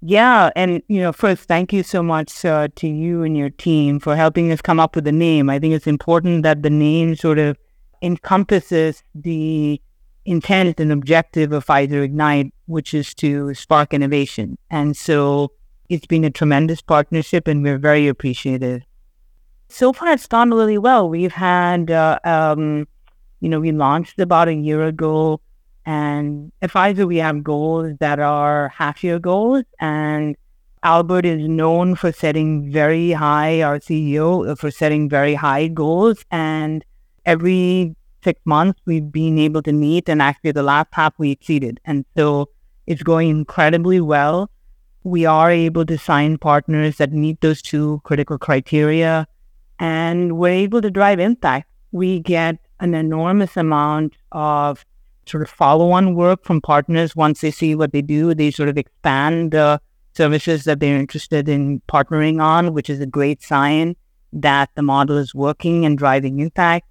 [0.00, 3.98] Yeah, and you know, first, thank you so much uh, to you and your team
[3.98, 5.50] for helping us come up with a name.
[5.50, 7.56] I think it's important that the name sort of
[8.00, 9.80] encompasses the
[10.24, 14.56] intent and objective of Pfizer Ignite, which is to spark innovation.
[14.70, 15.52] And so
[15.88, 18.82] it's been a tremendous partnership and we're very appreciative.
[19.68, 21.08] So far, it's gone really well.
[21.08, 22.86] We've had, uh, um,
[23.40, 25.40] you know, we launched about a year ago.
[25.88, 29.64] And at Pfizer, we have goals that are half year goals.
[29.80, 30.36] And
[30.82, 36.26] Albert is known for setting very high, our CEO, for setting very high goals.
[36.30, 36.84] And
[37.24, 41.80] every six months, we've been able to meet, and actually the last half we exceeded.
[41.86, 42.50] And so
[42.86, 44.50] it's going incredibly well.
[45.04, 49.26] We are able to sign partners that meet those two critical criteria,
[49.78, 51.70] and we're able to drive impact.
[51.92, 54.84] We get an enormous amount of
[55.28, 57.14] sort of follow-on work from partners.
[57.14, 59.80] Once they see what they do, they sort of expand the
[60.14, 63.94] services that they're interested in partnering on, which is a great sign
[64.32, 66.86] that the model is working and driving impact.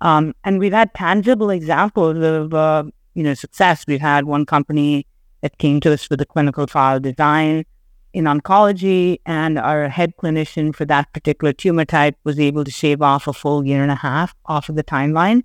[0.00, 3.84] Um, and we've had tangible examples of, uh, you know, success.
[3.86, 5.06] We've had one company
[5.42, 7.64] that came to us with a clinical trial design
[8.12, 13.00] in oncology, and our head clinician for that particular tumor type was able to shave
[13.00, 15.42] off a full year and a half off of the timeline.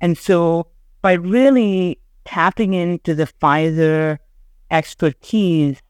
[0.00, 0.66] And so,
[1.02, 4.18] by really tapping into the Pfizer
[4.70, 5.80] expertise,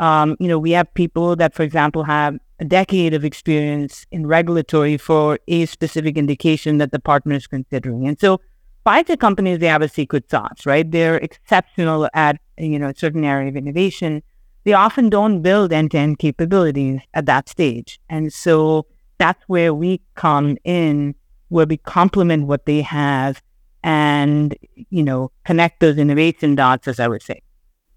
[0.00, 4.26] um, you know, we have people that, for example, have a decade of experience in
[4.26, 8.06] regulatory for a specific indication that the partner is considering.
[8.06, 8.40] And so
[8.84, 10.88] biotech companies, they have a secret sauce, right?
[10.90, 14.22] They're exceptional at, you know, a certain area of innovation.
[14.64, 18.00] They often don't build end-to-end capabilities at that stage.
[18.08, 18.86] And so
[19.18, 21.14] that's where we come in,
[21.48, 23.40] where we complement what they have
[23.82, 24.56] and,
[24.90, 27.42] you know, connect those innovation dots, as I would say.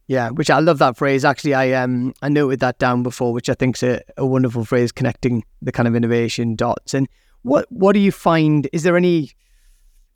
[0.08, 1.24] Yeah, which I love that phrase.
[1.24, 4.66] Actually, I um I noted that down before, which I think is a, a wonderful
[4.66, 6.94] phrase, connecting the kind of innovation dots.
[6.94, 7.08] And
[7.44, 8.68] what what do you find?
[8.74, 9.32] Is there any?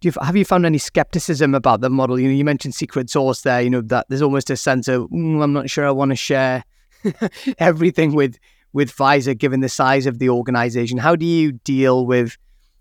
[0.01, 2.19] Do you have you found any skepticism about the model?
[2.19, 3.61] You know, you mentioned secret sauce there.
[3.61, 6.17] You know that there's almost a sense of mm, I'm not sure I want to
[6.17, 6.65] share
[7.57, 8.37] everything with
[8.73, 10.97] with Pfizer, given the size of the organization.
[10.97, 12.37] How do you deal with,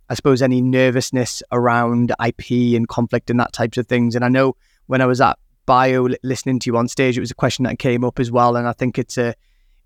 [0.09, 4.15] I suppose, any nervousness around IP and conflict and that types of things?
[4.15, 7.31] And I know when I was at bio listening to you on stage, it was
[7.31, 9.35] a question that came up as well, and I think it's a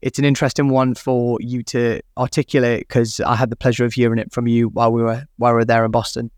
[0.00, 4.18] it's an interesting one for you to articulate because I had the pleasure of hearing
[4.18, 6.31] it from you while we were while we were there in Boston.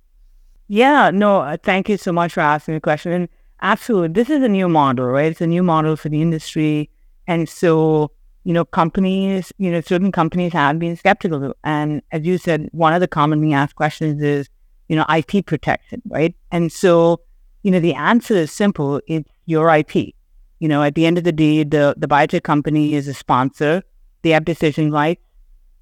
[0.68, 3.12] Yeah, no, uh, thank you so much for asking the question.
[3.12, 3.28] And
[3.60, 5.30] absolutely, this is a new model, right?
[5.30, 6.90] It's a new model for the industry,
[7.26, 8.12] and so
[8.44, 11.54] you know, companies, you know, certain companies have been skeptical.
[11.64, 14.48] And as you said, one of the commonly asked questions is,
[14.88, 16.34] you know, IP protection, right?
[16.50, 17.20] And so
[17.62, 19.00] you know, the answer is simple.
[19.06, 20.14] It's your IP.
[20.58, 23.82] You know, at the end of the day, the, the biotech company is a sponsor.
[24.22, 25.22] They have decision rights.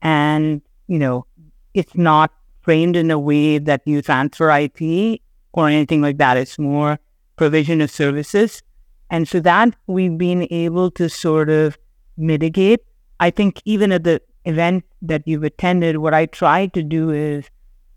[0.02, 1.26] And, you know,
[1.74, 5.20] it's not framed in a way that you transfer IP
[5.52, 6.36] or anything like that.
[6.36, 6.98] It's more
[7.36, 8.62] provision of services.
[9.10, 11.78] And so that we've been able to sort of
[12.18, 12.80] mitigate.
[13.20, 17.48] I think even at the event that you've attended, what I try to do is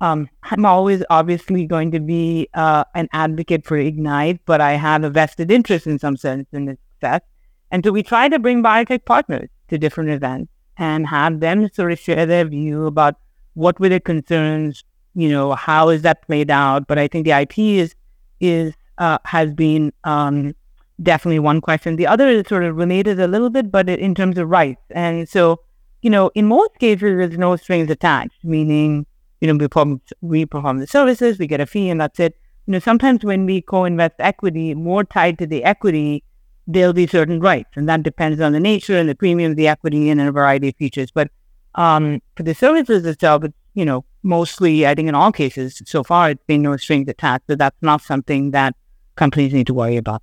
[0.02, 5.04] um, I'm always obviously going to be uh, an advocate for Ignite, but I have
[5.04, 7.22] a vested interest in some sense in its success.
[7.70, 11.92] And so we try to bring biotech partners to different events and have them sort
[11.92, 13.16] of share their view about
[13.54, 16.88] what were their concerns, you know, how is that played out.
[16.88, 17.96] But I think the IP is
[18.40, 20.56] is uh, has been um,
[21.02, 21.96] definitely one question.
[21.96, 24.82] The other is sort of related a little bit, but in terms of rights.
[24.92, 25.62] And so,
[26.02, 29.06] you know, in most cases, there's no strings attached, meaning
[29.42, 32.36] you know, we perform, we perform the services, we get a fee, and that's it.
[32.68, 36.24] you know, sometimes when we co-invest equity, more tied to the equity,
[36.68, 39.68] there'll be certain rights, and that depends on the nature and the premium of the
[39.68, 41.10] equity and a variety of features.
[41.12, 41.30] But
[41.74, 46.04] um, for the services itself, it's, you know, mostly, I think in all cases so
[46.04, 47.46] far, it's been no strings attached.
[47.48, 48.76] So that's not something that
[49.16, 50.22] companies need to worry about.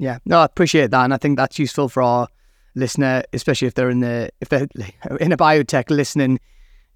[0.00, 2.26] Yeah, no, I appreciate that, and I think that's useful for our
[2.74, 4.66] listener, especially if they're in the if they're
[5.20, 6.40] in a biotech listening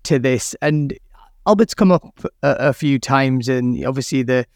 [0.05, 0.57] to this.
[0.63, 0.99] And
[1.47, 4.47] Albert's come up a, a few times, and obviously the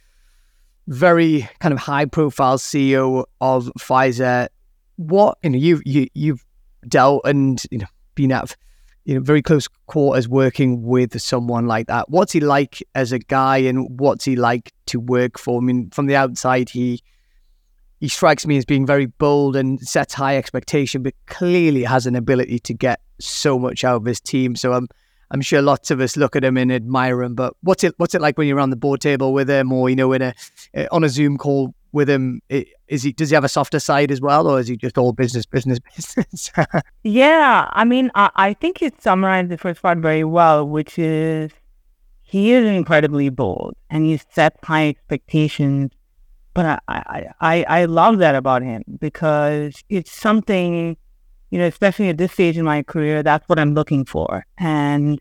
[0.87, 4.49] very kind of high profile CEO of Pfizer.
[4.97, 6.43] What you know, you've you, you've
[6.89, 8.57] dealt and you know been at
[9.05, 12.09] you know very close quarters working with someone like that.
[12.09, 15.61] What's he like as a guy, and what's he like to work for?
[15.61, 17.03] I mean, from the outside, he
[18.01, 22.15] he strikes me as being very bold and sets high expectation, but clearly has an
[22.15, 24.55] ability to get so much out of his team.
[24.55, 24.89] So I'm
[25.31, 27.35] I'm sure lots of us look at him and admire him.
[27.35, 29.91] But what's it what's it like when you're on the board table with him, or
[29.91, 30.35] you know, in a
[30.77, 32.41] uh, on a Zoom call with him?
[32.49, 35.13] Is he does he have a softer side as well, or is he just all
[35.13, 36.51] business, business, business?
[37.03, 41.51] yeah, I mean, I, I think you summarized the first part very well, which is
[42.23, 45.91] he is incredibly bold and he sets high expectations
[46.59, 50.97] but I, I, I, love that about him because it's something,
[51.51, 54.45] you know, especially at this stage in my career, that's what I'm looking for.
[54.59, 55.21] And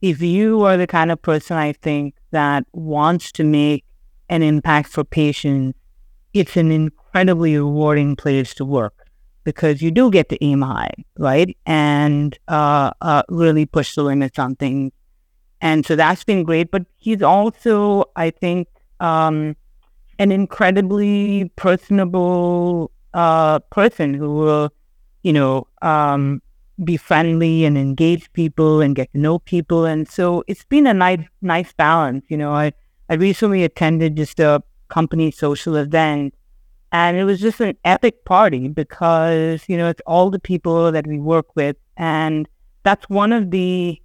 [0.00, 3.84] if you are the kind of person I think that wants to make
[4.30, 5.78] an impact for patients,
[6.32, 8.94] it's an incredibly rewarding place to work
[9.44, 11.54] because you do get to aim high, right?
[11.66, 14.92] And uh, uh, really push the limits on things.
[15.60, 16.70] And so that's been great.
[16.70, 18.68] But he's also, I think,
[19.00, 19.54] um,
[20.18, 24.72] an incredibly personable uh, person who will,
[25.22, 26.42] you know, um,
[26.84, 29.84] be friendly and engage people and get to know people.
[29.84, 32.24] And so it's been a nice, nice balance.
[32.28, 32.72] You know, I,
[33.08, 36.34] I recently attended just a company social event
[36.92, 41.06] and it was just an epic party because, you know, it's all the people that
[41.06, 41.76] we work with.
[41.96, 42.48] And
[42.82, 44.00] that's one of the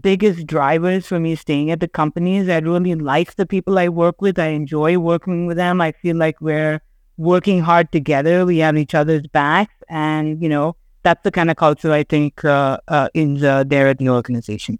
[0.00, 3.88] biggest drivers for me staying at the company is I really like the people I
[3.88, 4.38] work with.
[4.38, 5.80] I enjoy working with them.
[5.80, 6.80] I feel like we're
[7.16, 8.44] working hard together.
[8.44, 12.44] We have each other's backs, and you know that's the kind of culture I think
[12.44, 14.78] uh, uh, is there at the organization.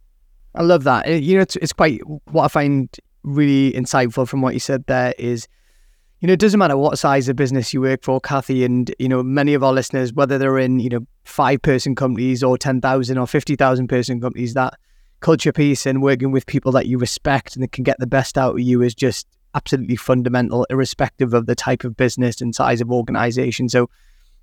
[0.55, 1.09] I love that.
[1.09, 2.01] You know, it's, it's quite
[2.31, 2.89] what I find
[3.23, 5.49] really insightful from what you said there is
[6.21, 9.11] you know, it doesn't matter what size of business you work for, Kathy, and you
[9.11, 12.81] know, many of our listeners, whether they're in you know five person companies or ten
[12.81, 14.73] thousand or fifty thousand person companies, that
[15.25, 18.37] culture piece and working with people that you respect and that can get the best
[18.37, 22.83] out of you is just absolutely fundamental, irrespective of the type of business and size
[22.83, 23.67] of organization.
[23.71, 23.89] So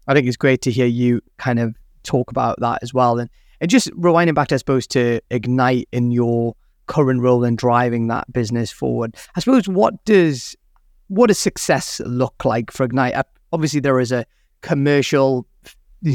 [0.08, 3.20] I think it's great to hear you kind of talk about that as well.
[3.20, 6.56] And, and just rewinding back, to, I suppose, to Ignite in your
[6.88, 9.16] current role in driving that business forward.
[9.36, 10.56] I suppose what does
[11.10, 13.24] what does success look like for Ignite?
[13.54, 14.26] Obviously, there is a
[14.62, 15.46] commercial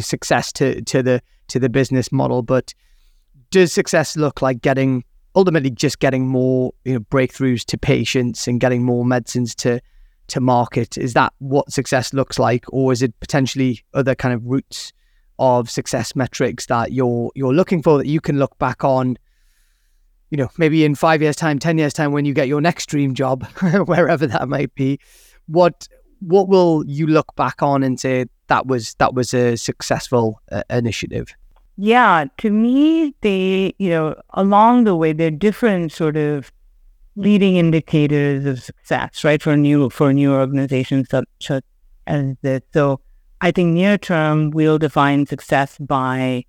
[0.01, 2.75] success to to the to the business model, but
[3.51, 5.05] does success look like getting
[5.35, 9.81] ultimately just getting more you know breakthroughs to patients and getting more medicines to
[10.29, 10.99] to market?
[10.99, 14.93] Is that what success looks like or is it potentially other kind of routes
[15.39, 19.19] of success metrics that you're you're looking for that you can look back on
[20.31, 22.87] you know maybe in 5 years time 10 years time when you get your next
[22.87, 23.47] dream job
[23.87, 24.99] wherever that might be?
[25.47, 25.89] What
[26.21, 30.63] what will you look back on and say that was that was a successful uh,
[30.71, 31.35] initiative
[31.77, 36.51] yeah, to me, they, you know, along the way, there are different sort of
[37.17, 41.51] leading indicators of success, right, for new for new organization such
[42.07, 42.63] as this.
[42.73, 43.01] So
[43.41, 46.45] I think near term, we'll define success by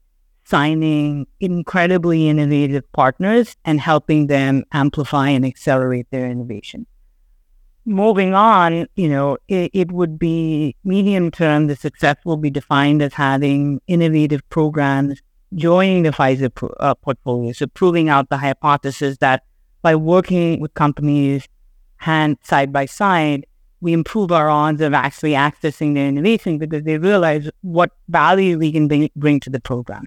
[0.45, 6.87] signing incredibly innovative partners and helping them amplify and accelerate their innovation
[7.87, 11.67] moving on, you know, it, it, would be medium term.
[11.67, 15.21] The success will be defined as having innovative programs
[15.55, 17.53] joining the Pfizer uh, portfolio.
[17.53, 19.43] So proving out the hypothesis that
[19.81, 21.47] by working with companies
[21.95, 23.45] hand side by side,
[23.79, 28.71] we improve our odds of actually accessing their innovation because they realize what value we
[28.71, 30.03] can bring, bring to the program.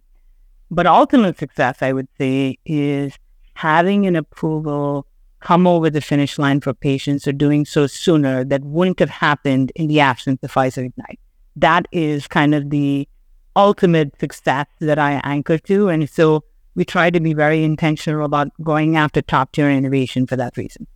[0.71, 3.15] But ultimate success, I would say, is
[3.55, 5.07] having an approval
[5.41, 9.73] come over the finish line for patients or doing so sooner that wouldn't have happened
[9.75, 11.19] in the absence of Pfizer Ignite.
[11.57, 13.09] That is kind of the
[13.57, 15.89] ultimate success that I anchor to.
[15.89, 20.37] And so we try to be very intentional about going after top tier innovation for
[20.37, 20.87] that reason.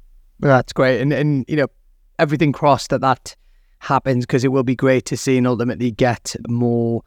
[0.40, 1.00] That's great.
[1.00, 1.68] And, and you know,
[2.18, 3.34] everything crossed that that
[3.80, 7.02] happens because it will be great to see and ultimately get more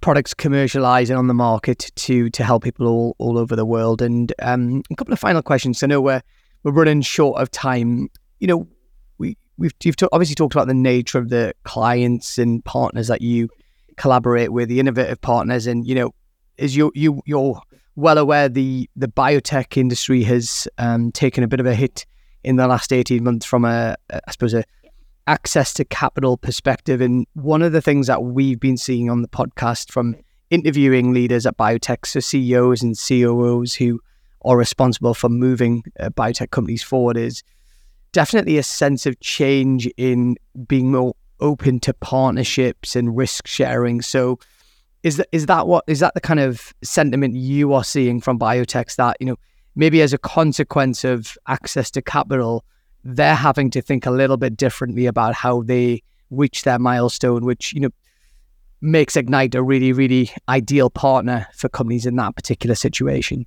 [0.00, 4.00] products commercialized and on the market to to help people all, all over the world.
[4.00, 5.82] And um, a couple of final questions.
[5.82, 6.22] I know we're
[6.62, 8.08] we're running short of time.
[8.38, 8.68] You know,
[9.18, 13.22] we we've you've t- obviously talked about the nature of the clients and partners that
[13.22, 13.48] you
[13.96, 16.14] collaborate with, the innovative partners, and you know,
[16.56, 17.60] is you you you're
[17.96, 22.06] well aware the the biotech industry has um, taken a bit of a hit
[22.44, 24.64] in the last eighteen months from a, a I suppose a
[25.26, 27.00] access to capital perspective.
[27.00, 30.16] And one of the things that we've been seeing on the podcast from
[30.50, 34.00] interviewing leaders at biotech, so CEOs and COOs who
[34.42, 37.42] are responsible for moving uh, biotech companies forward, is
[38.12, 40.36] definitely a sense of change in
[40.66, 44.02] being more open to partnerships and risk sharing.
[44.02, 44.38] So
[45.02, 48.38] is that is that what is that the kind of sentiment you are seeing from
[48.38, 49.36] biotechs that, you know,
[49.74, 52.64] maybe as a consequence of access to capital,
[53.04, 57.72] they're having to think a little bit differently about how they reach their milestone, which,
[57.72, 57.90] you know,
[58.80, 63.46] makes Ignite a really, really ideal partner for companies in that particular situation.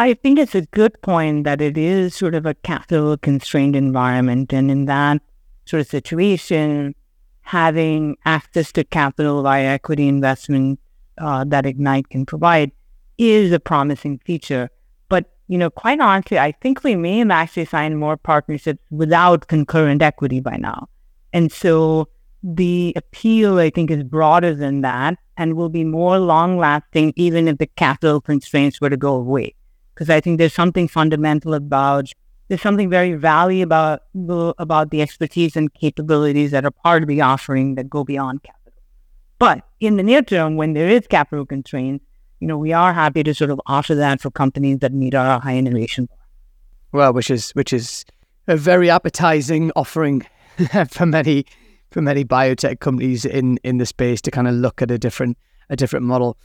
[0.00, 4.50] I think it's a good point that it is sort of a capital constrained environment.
[4.50, 5.20] And in that
[5.66, 6.94] sort of situation,
[7.42, 10.80] having access to capital via equity investment
[11.18, 12.72] uh, that Ignite can provide
[13.18, 14.70] is a promising feature.
[15.10, 19.48] But, you know, quite honestly, I think we may have actually signed more partnerships without
[19.48, 20.88] concurrent equity by now.
[21.34, 22.08] And so
[22.42, 27.48] the appeal, I think, is broader than that and will be more long lasting, even
[27.48, 29.56] if the capital constraints were to go away
[30.00, 32.10] because I think there's something fundamental about
[32.48, 33.98] there's something very valuable
[34.58, 38.72] about, the expertise and capabilities that are part of the offering that go beyond capital.
[39.38, 42.04] But in the near term, when there is capital constraints,
[42.40, 45.38] you know, we are happy to sort of offer that for companies that meet our
[45.38, 46.08] high innovation.
[46.92, 48.06] Well, which is which is
[48.48, 50.26] a very appetizing offering
[50.88, 51.44] for many
[51.90, 55.36] for many biotech companies in in the space to kind of look at a different
[55.68, 56.38] a different model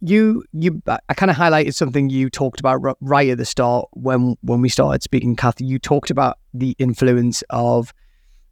[0.00, 4.36] you you I kind of highlighted something you talked about right at the start when
[4.42, 5.64] when we started speaking, Kathy.
[5.64, 7.92] You talked about the influence of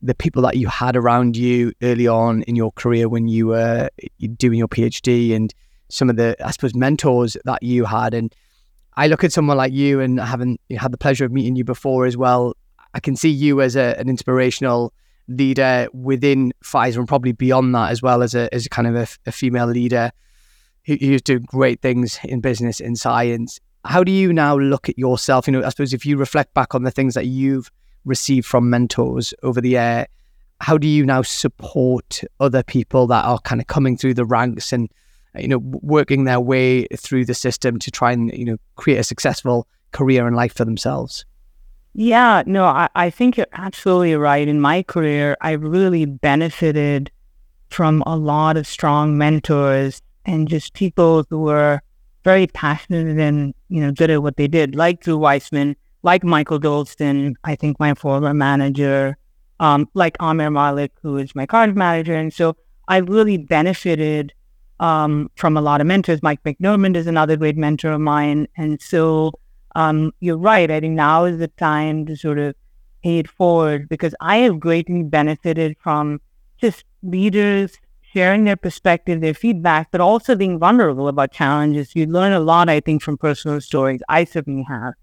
[0.02, 3.88] the people that you had around you early on in your career when you were
[4.36, 5.54] doing your PhD and
[5.88, 8.12] some of the I suppose mentors that you had.
[8.12, 8.34] And
[8.96, 12.06] I look at someone like you and having had the pleasure of meeting you before
[12.06, 12.54] as well.
[12.94, 14.92] I can see you as a, an inspirational
[15.28, 19.06] leader within Pfizer and probably beyond that as well as a as kind of a,
[19.26, 20.10] a female leader
[20.86, 23.60] who's doing great things in business, in science.
[23.84, 25.46] How do you now look at yourself?
[25.46, 27.70] You know, I suppose if you reflect back on the things that you've
[28.04, 30.06] received from mentors over the year,
[30.60, 34.72] how do you now support other people that are kind of coming through the ranks
[34.72, 34.88] and
[35.36, 39.04] you know working their way through the system to try and you know create a
[39.04, 41.24] successful career and life for themselves?
[41.94, 44.46] Yeah, no, I, I think you're absolutely right.
[44.46, 47.10] In my career, I really benefited
[47.70, 51.80] from a lot of strong mentors and just people who were
[52.24, 56.60] very passionate and you know good at what they did, like Drew Weissman, like Michael
[56.60, 59.16] Dolsten, I think my former manager,
[59.60, 62.56] um, like Aamir Malik, who is my current manager, and so
[62.88, 64.32] I really benefited
[64.80, 66.22] um, from a lot of mentors.
[66.22, 69.32] Mike McDermott is another great mentor of mine, and so
[69.74, 70.70] um, you're right.
[70.70, 72.54] I think now is the time to sort of
[73.02, 76.20] pay it forward because I have greatly benefited from
[76.60, 77.78] just leaders
[78.16, 81.94] sharing their perspective, their feedback, but also being vulnerable about challenges.
[81.94, 84.00] You learn a lot, I think, from personal stories.
[84.08, 84.94] I certainly have.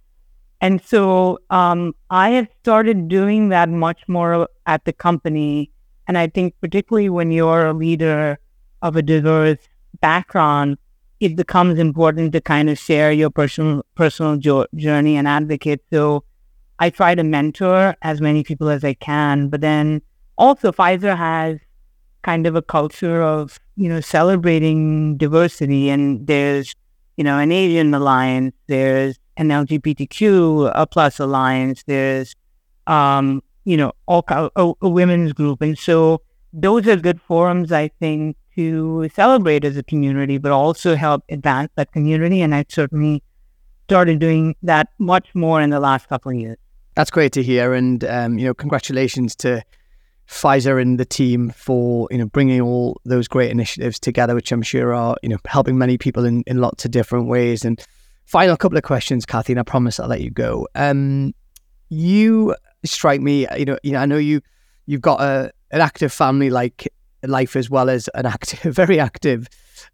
[0.61, 5.70] And so um, I have started doing that much more at the company.
[6.07, 8.39] And I think, particularly when you're a leader
[8.82, 9.59] of a diverse
[10.01, 10.80] background,
[11.20, 15.82] it becomes important to kind of share your personal personal jo- journey and advocate.
[15.93, 16.24] So
[16.80, 19.49] I try to mentor as many people as I can.
[19.49, 20.01] But then
[20.36, 21.59] also, Pfizer has
[22.24, 25.89] kind of a culture of, you know, celebrating diversity.
[25.89, 26.74] And there's,
[27.17, 32.36] you know, an Asian alliance, there's an LGBTQ plus alliance, there's,
[32.88, 35.61] um, you know, all a, a women's group.
[35.61, 36.21] And so
[36.51, 41.71] those are good forums, I think, to celebrate as a community, but also help advance
[41.76, 42.41] that community.
[42.41, 43.24] And I've certainly
[43.86, 46.57] started doing that much more in the last couple of years.
[46.95, 47.74] That's great to hear.
[47.74, 49.63] And, um, you know, congratulations to
[50.28, 54.61] Pfizer and the team for you know bringing all those great initiatives together, which I'm
[54.61, 57.65] sure are you know helping many people in, in lots of different ways.
[57.65, 57.84] And
[58.26, 60.67] final couple of questions, Kathy, and I promise I'll let you go.
[60.76, 61.34] Um,
[61.89, 62.55] you
[62.86, 64.41] strike me, you know, you know, I know you
[64.86, 66.88] you've got a an active family like
[67.24, 69.47] life as well as an active, very active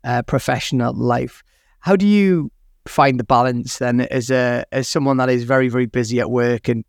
[0.03, 1.43] uh, professional life.
[1.79, 2.51] How do you
[2.87, 6.67] find the balance then as a as someone that is very very busy at work
[6.67, 6.83] and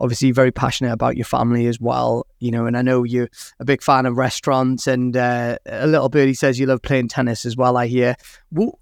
[0.00, 3.28] obviously very passionate about your family as well, you know, and I know you're
[3.60, 7.46] a big fan of restaurants and uh, a little birdie says you love playing tennis
[7.46, 8.16] as well, I hear.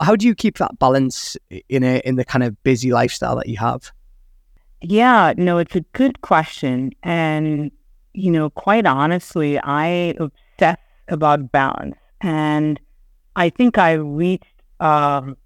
[0.00, 1.36] How do you keep that balance
[1.68, 3.92] in a, in the kind of busy lifestyle that you have?
[4.80, 6.92] Yeah, no, it's a good question.
[7.02, 7.70] And
[8.14, 11.96] you know, quite honestly, I obsess about balance.
[12.20, 12.80] And
[13.36, 14.44] I think I reached
[14.80, 15.36] um,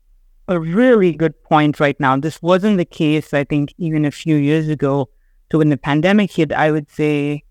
[0.46, 2.16] a really good point right now.
[2.16, 5.08] This wasn't the case, I think, even a few years ago.
[5.50, 7.44] So when the pandemic hit, I would say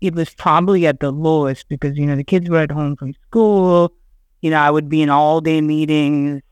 [0.00, 3.14] it was probably at the lowest because, you know, the kids were at home from
[3.26, 3.92] school.
[4.42, 6.42] You know, I would be in all day meetings,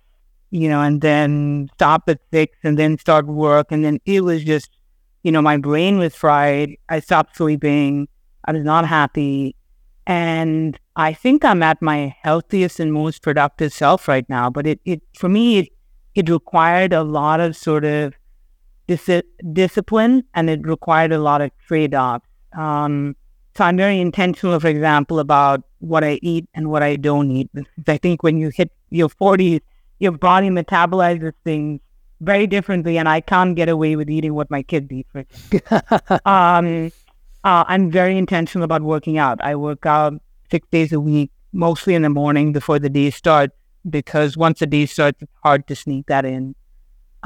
[0.50, 3.68] you know, and then stop at six and then start work.
[3.70, 4.70] And then it was just,
[5.22, 6.76] you know, my brain was fried.
[6.88, 8.08] I stopped sleeping.
[8.44, 9.54] I was not happy.
[10.06, 14.50] And I think I'm at my healthiest and most productive self right now.
[14.50, 15.68] But it, it for me, it,
[16.14, 18.14] it required a lot of sort of
[18.86, 19.22] dis-
[19.52, 22.26] discipline and it required a lot of trade offs.
[22.56, 23.16] Um,
[23.56, 27.50] so I'm very intentional, for example, about what I eat and what I don't eat.
[27.86, 29.60] I think when you hit your 40s,
[29.98, 31.80] your body metabolizes things
[32.20, 35.06] very differently, and I can't get away with eating what my kids eat.
[36.26, 36.92] um,
[37.44, 39.38] uh, I'm very intentional about working out.
[39.42, 40.14] I work out
[40.50, 43.54] six days a week, mostly in the morning before the day starts,
[43.88, 46.54] because once the day starts, it's hard to sneak that in.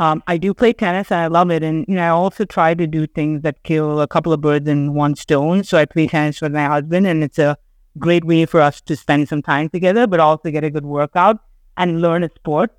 [0.01, 1.63] Um, I do play tennis and I love it.
[1.63, 4.67] And you know, I also try to do things that kill a couple of birds
[4.67, 5.63] in one stone.
[5.63, 7.59] So I play tennis with my husband, and it's a
[7.99, 11.41] great way for us to spend some time together, but also get a good workout
[11.77, 12.71] and learn a sport.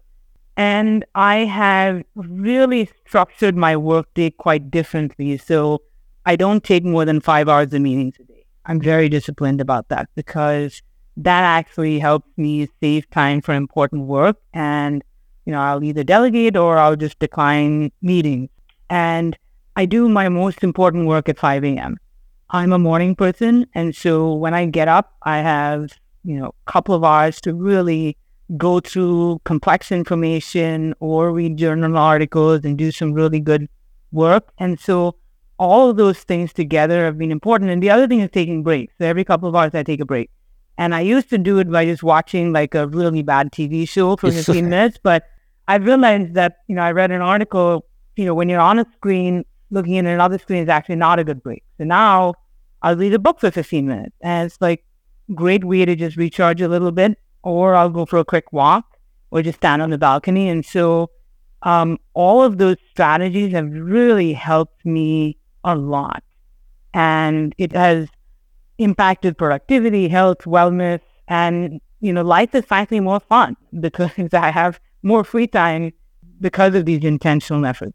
[0.58, 5.38] And I have really structured my workday quite differently.
[5.38, 5.84] So
[6.26, 8.46] I don't take more than five hours of meetings a day.
[8.66, 10.82] I'm very disciplined about that because
[11.18, 14.38] that actually helps me save time for important work.
[14.56, 15.04] And,
[15.46, 18.50] you know, I'll either delegate or I'll just decline meetings.
[18.90, 19.38] And
[19.76, 21.98] I do my most important work at 5 a.m.
[22.50, 23.66] I'm a morning person.
[23.74, 25.92] And so when I get up, I have,
[26.24, 28.18] you know, a couple of hours to really
[28.58, 33.70] go through complex information or read journal articles and do some really good
[34.12, 34.52] work.
[34.58, 35.16] And so
[35.58, 37.72] all of those things together have been important.
[37.72, 38.94] And the other thing is taking breaks.
[38.98, 40.30] So every couple of hours, I take a break.
[40.78, 44.16] And I used to do it by just watching like a really bad TV show
[44.18, 45.00] for 15 minutes.
[45.02, 45.24] But
[45.72, 47.86] I realized that, you know, I read an article,
[48.18, 51.24] you know, when you're on a screen, looking at another screen is actually not a
[51.24, 51.64] good break.
[51.78, 52.34] So now
[52.82, 54.14] I'll read a book for 15 minutes.
[54.22, 54.84] And it's like
[55.34, 57.18] great way to just recharge a little bit.
[57.42, 58.84] Or I'll go for a quick walk
[59.32, 60.50] or just stand on the balcony.
[60.50, 61.10] And so
[61.64, 66.22] um, all of those strategies have really helped me a lot.
[66.94, 68.10] And it has
[68.78, 71.00] impacted productivity, health, wellness,
[71.30, 75.94] and you know, life is frankly more fun because I have more free time
[76.40, 77.94] because of these intentional efforts.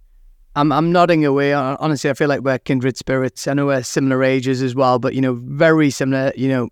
[0.54, 1.52] I'm I'm nodding away.
[1.52, 3.46] Uh, honestly, I feel like we're kindred spirits.
[3.46, 6.32] I know we're similar ages as well, but you know, very similar.
[6.34, 6.68] You know,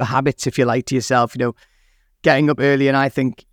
[0.00, 1.36] habits, if you like, to yourself.
[1.36, 1.54] You know,
[2.22, 3.44] getting up early, and I think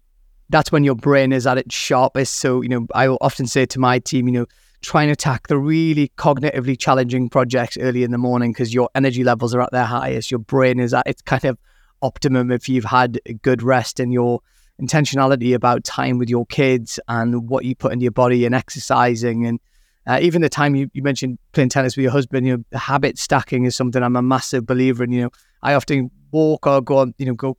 [0.49, 2.35] that's when your brain is at its sharpest.
[2.35, 4.45] So you know, I often say to my team, you know,
[4.81, 9.23] try and attack the really cognitively challenging projects early in the morning because your energy
[9.23, 10.31] levels are at their highest.
[10.31, 11.59] Your brain is at its kind of
[12.01, 14.41] optimum if you've had a good rest and your
[14.81, 19.45] intentionality about time with your kids and what you put into your body and exercising
[19.45, 19.59] and
[20.07, 23.17] uh, even the time you, you mentioned playing tennis with your husband, you know, habit
[23.17, 25.11] stacking is something I'm a massive believer in.
[25.11, 25.29] You know,
[25.63, 27.57] I often walk or go on, you know, go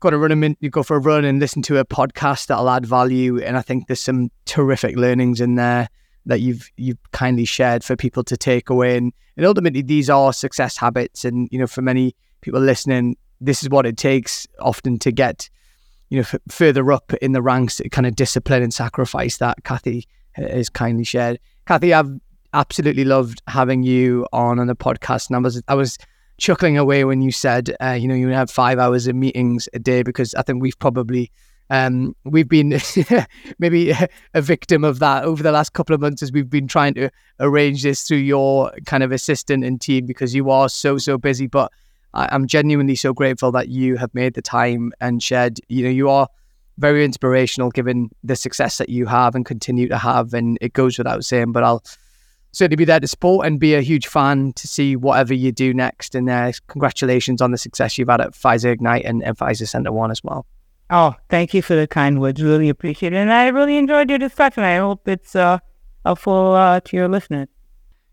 [0.00, 2.70] go a run and you go for a run and listen to a podcast that'll
[2.70, 3.42] add value.
[3.42, 5.88] And I think there's some terrific learnings in there
[6.24, 8.96] that you've you've kindly shared for people to take away.
[8.96, 11.24] And, and ultimately, these are success habits.
[11.26, 15.50] And you know, for many people listening, this is what it takes often to get
[16.12, 17.80] you know f- further up in the ranks.
[17.90, 21.40] Kind of discipline and sacrifice that Kathy has kindly shared.
[21.66, 22.10] Kathy, I've
[22.52, 25.28] absolutely loved having you on on the podcast.
[25.28, 25.96] And I was I was
[26.36, 29.78] chuckling away when you said, uh, you know, you have five hours of meetings a
[29.78, 31.32] day because I think we've probably
[31.70, 32.78] um, we've been
[33.58, 33.94] maybe
[34.34, 37.08] a victim of that over the last couple of months as we've been trying to
[37.40, 41.46] arrange this through your kind of assistant and team because you are so so busy.
[41.46, 41.72] But
[42.14, 45.60] I, am genuinely so grateful that you have made the time and shared.
[45.68, 46.28] You know, you are
[46.78, 50.98] very inspirational given the success that you have and continue to have, and it goes
[50.98, 51.52] without saying.
[51.52, 51.84] But I'll
[52.52, 55.74] certainly be there to support and be a huge fan to see whatever you do
[55.74, 56.14] next.
[56.14, 60.10] And uh, congratulations on the success you've had at Pfizer Ignite and, and Pfizer CentreOne
[60.10, 60.46] as well.
[60.90, 62.42] Oh, thank you for the kind words.
[62.42, 63.16] Really appreciate it.
[63.16, 64.62] And I really enjoyed your discussion.
[64.62, 65.58] I hope it's uh,
[66.04, 67.48] helpful uh, to your listeners.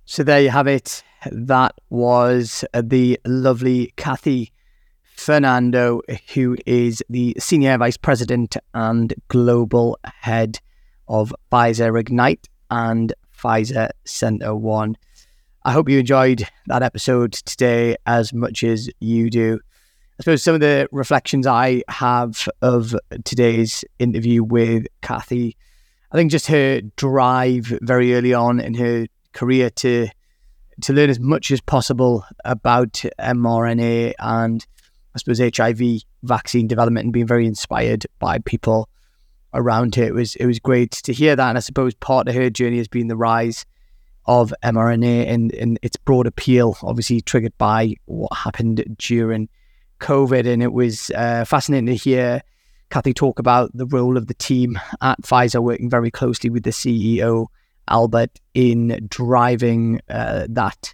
[0.06, 1.04] So there you have it.
[1.32, 4.52] That was the lovely Kathy
[5.18, 6.02] Fernando,
[6.34, 10.60] who is the Senior Vice President and Global Head
[11.10, 14.96] of Pfizer Ignite and Pfizer CentreOne.
[15.66, 19.60] I hope you enjoyed that episode today as much as you do.
[20.20, 22.96] I suppose some of the reflections I have of
[23.26, 25.58] today's interview with Kathy,
[26.12, 30.08] I think just her drive very early on in her career to
[30.82, 34.66] to learn as much as possible about mRNA and
[35.16, 38.90] I suppose HIV vaccine development and being very inspired by people
[39.54, 40.04] around her.
[40.04, 42.78] It was it was great to hear that, and I suppose part of her journey
[42.78, 43.66] has been the rise
[44.26, 49.50] of mRNA and, and its broad appeal, obviously triggered by what happened during
[50.00, 50.46] COVID.
[50.46, 52.44] And it was uh, fascinating to hear
[52.92, 56.70] Kathy talk about the role of the team at Pfizer, working very closely with the
[56.70, 57.48] CEO
[57.90, 60.94] Albert in driving uh, that,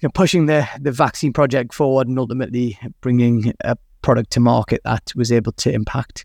[0.00, 4.80] you know, pushing the the vaccine project forward, and ultimately bringing a product to market
[4.84, 6.24] that was able to impact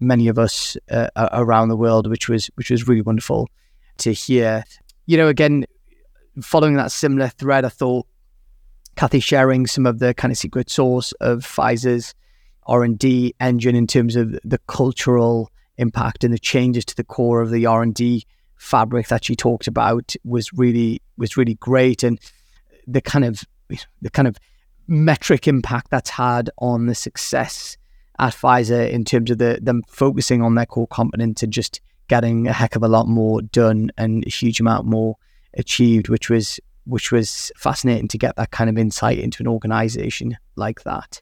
[0.00, 3.48] many of us uh, around the world, which was which was really wonderful
[3.98, 4.64] to hear.
[5.06, 5.66] You know, again,
[6.40, 8.06] following that similar thread, I thought
[8.96, 12.14] Kathy sharing some of the kind of secret sauce of Pfizer's
[12.64, 17.04] R and D engine in terms of the cultural impact and the changes to the
[17.04, 18.24] core of the R and D
[18.62, 22.18] fabric that she talked about was really was really great, and
[22.86, 23.42] the kind of
[24.00, 24.36] the kind of
[24.86, 27.76] metric impact that's had on the success
[28.18, 32.46] at Pfizer in terms of the, them focusing on their core competence and just getting
[32.46, 35.16] a heck of a lot more done and a huge amount more
[35.54, 40.36] achieved, which was which was fascinating to get that kind of insight into an organization
[40.56, 41.20] like that.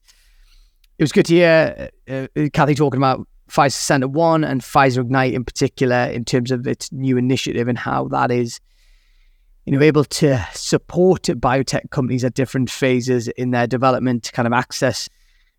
[0.98, 5.34] It was good to hear uh, uh Kathy talking about Pfizer CentreOne and Pfizer Ignite
[5.34, 8.60] in particular in terms of its new initiative and how that is
[9.66, 14.46] you know, able to support biotech companies at different phases in their development to kind
[14.46, 15.08] of access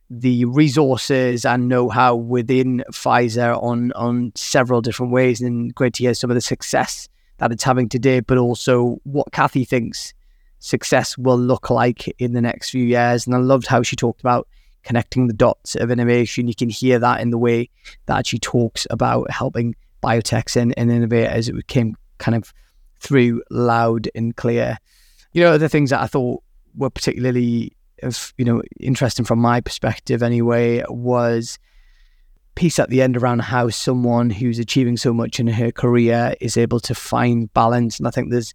[0.10, 6.14] the resources and know-how within Pfizer on on several different ways, and great to hear
[6.14, 10.14] some of the success that it's having today, but also what Kathy thinks
[10.60, 13.26] success will look like in the next few years.
[13.26, 14.48] And I loved how she talked about
[14.84, 16.48] connecting the dots of innovation.
[16.48, 17.70] You can hear that in the way
[18.06, 21.50] that she talks about helping biotechs and, and innovators.
[21.50, 22.54] It came kind of
[23.00, 24.78] through loud and clear.
[25.34, 26.44] You know, the things that I thought
[26.76, 31.60] were particularly of you know interesting from my perspective anyway was
[32.56, 36.58] piece at the end around how someone who's achieving so much in her career is
[36.58, 38.54] able to find balance and i think there's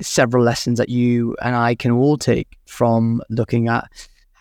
[0.00, 3.88] several lessons that you and i can all take from looking at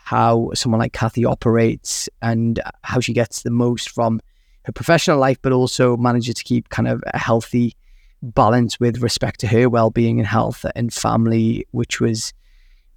[0.08, 4.20] how someone like kathy operates and how she gets the most from
[4.64, 7.76] her professional life but also manages to keep kind of a healthy
[8.22, 12.34] balance with respect to her well-being and health and family which was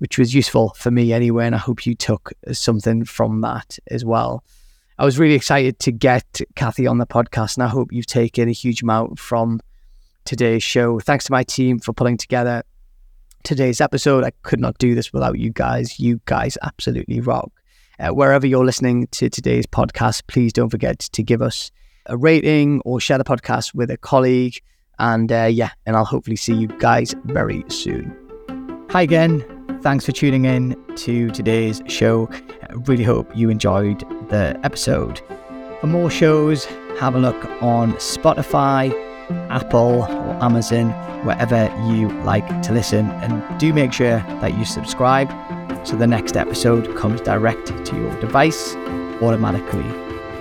[0.00, 1.46] which was useful for me anyway.
[1.46, 4.42] And I hope you took something from that as well.
[4.98, 8.48] I was really excited to get Kathy on the podcast, and I hope you've taken
[8.48, 9.60] a huge amount from
[10.24, 11.00] today's show.
[11.00, 12.62] Thanks to my team for pulling together
[13.42, 14.24] today's episode.
[14.24, 15.98] I could not do this without you guys.
[15.98, 17.50] You guys absolutely rock.
[17.98, 21.70] Uh, wherever you're listening to today's podcast, please don't forget to give us
[22.06, 24.60] a rating or share the podcast with a colleague.
[24.98, 28.16] And uh, yeah, and I'll hopefully see you guys very soon.
[28.90, 29.44] Hi again.
[29.82, 32.28] Thanks for tuning in to today's show.
[32.68, 35.20] I really hope you enjoyed the episode.
[35.80, 36.66] For more shows,
[36.98, 38.90] have a look on Spotify,
[39.50, 40.90] Apple, or Amazon,
[41.24, 43.10] wherever you like to listen.
[43.22, 45.30] And do make sure that you subscribe
[45.86, 48.74] so the next episode comes direct to your device
[49.22, 49.84] automatically.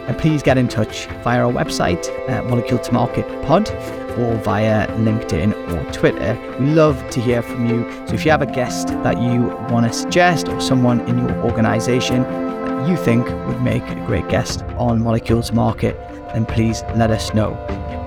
[0.08, 3.70] And please get in touch via our website, uh, Molecule to Market Pod
[4.18, 6.38] or via LinkedIn or Twitter.
[6.60, 7.90] We love to hear from you.
[8.08, 11.32] So if you have a guest that you want to suggest or someone in your
[11.44, 15.96] organization that you think would make a great guest on Molecule to Market,
[16.34, 17.58] then please let us know.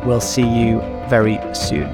[0.05, 1.89] We'll see you very soon.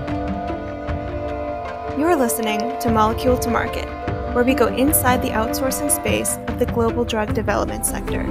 [1.98, 3.88] You're listening to Molecule to Market,
[4.34, 8.24] where we go inside the outsourcing space of the global drug development sector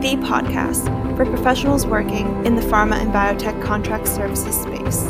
[0.00, 0.84] the podcast
[1.16, 5.02] for professionals working in the pharma and biotech contract services space.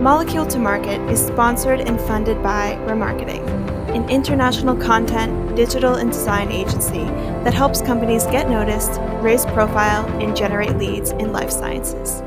[0.00, 3.44] Molecule to Market is sponsored and funded by ramarketing,
[3.92, 7.02] an international content, digital, and design agency
[7.42, 12.22] that helps companies get noticed, raise profile, and generate leads in life sciences.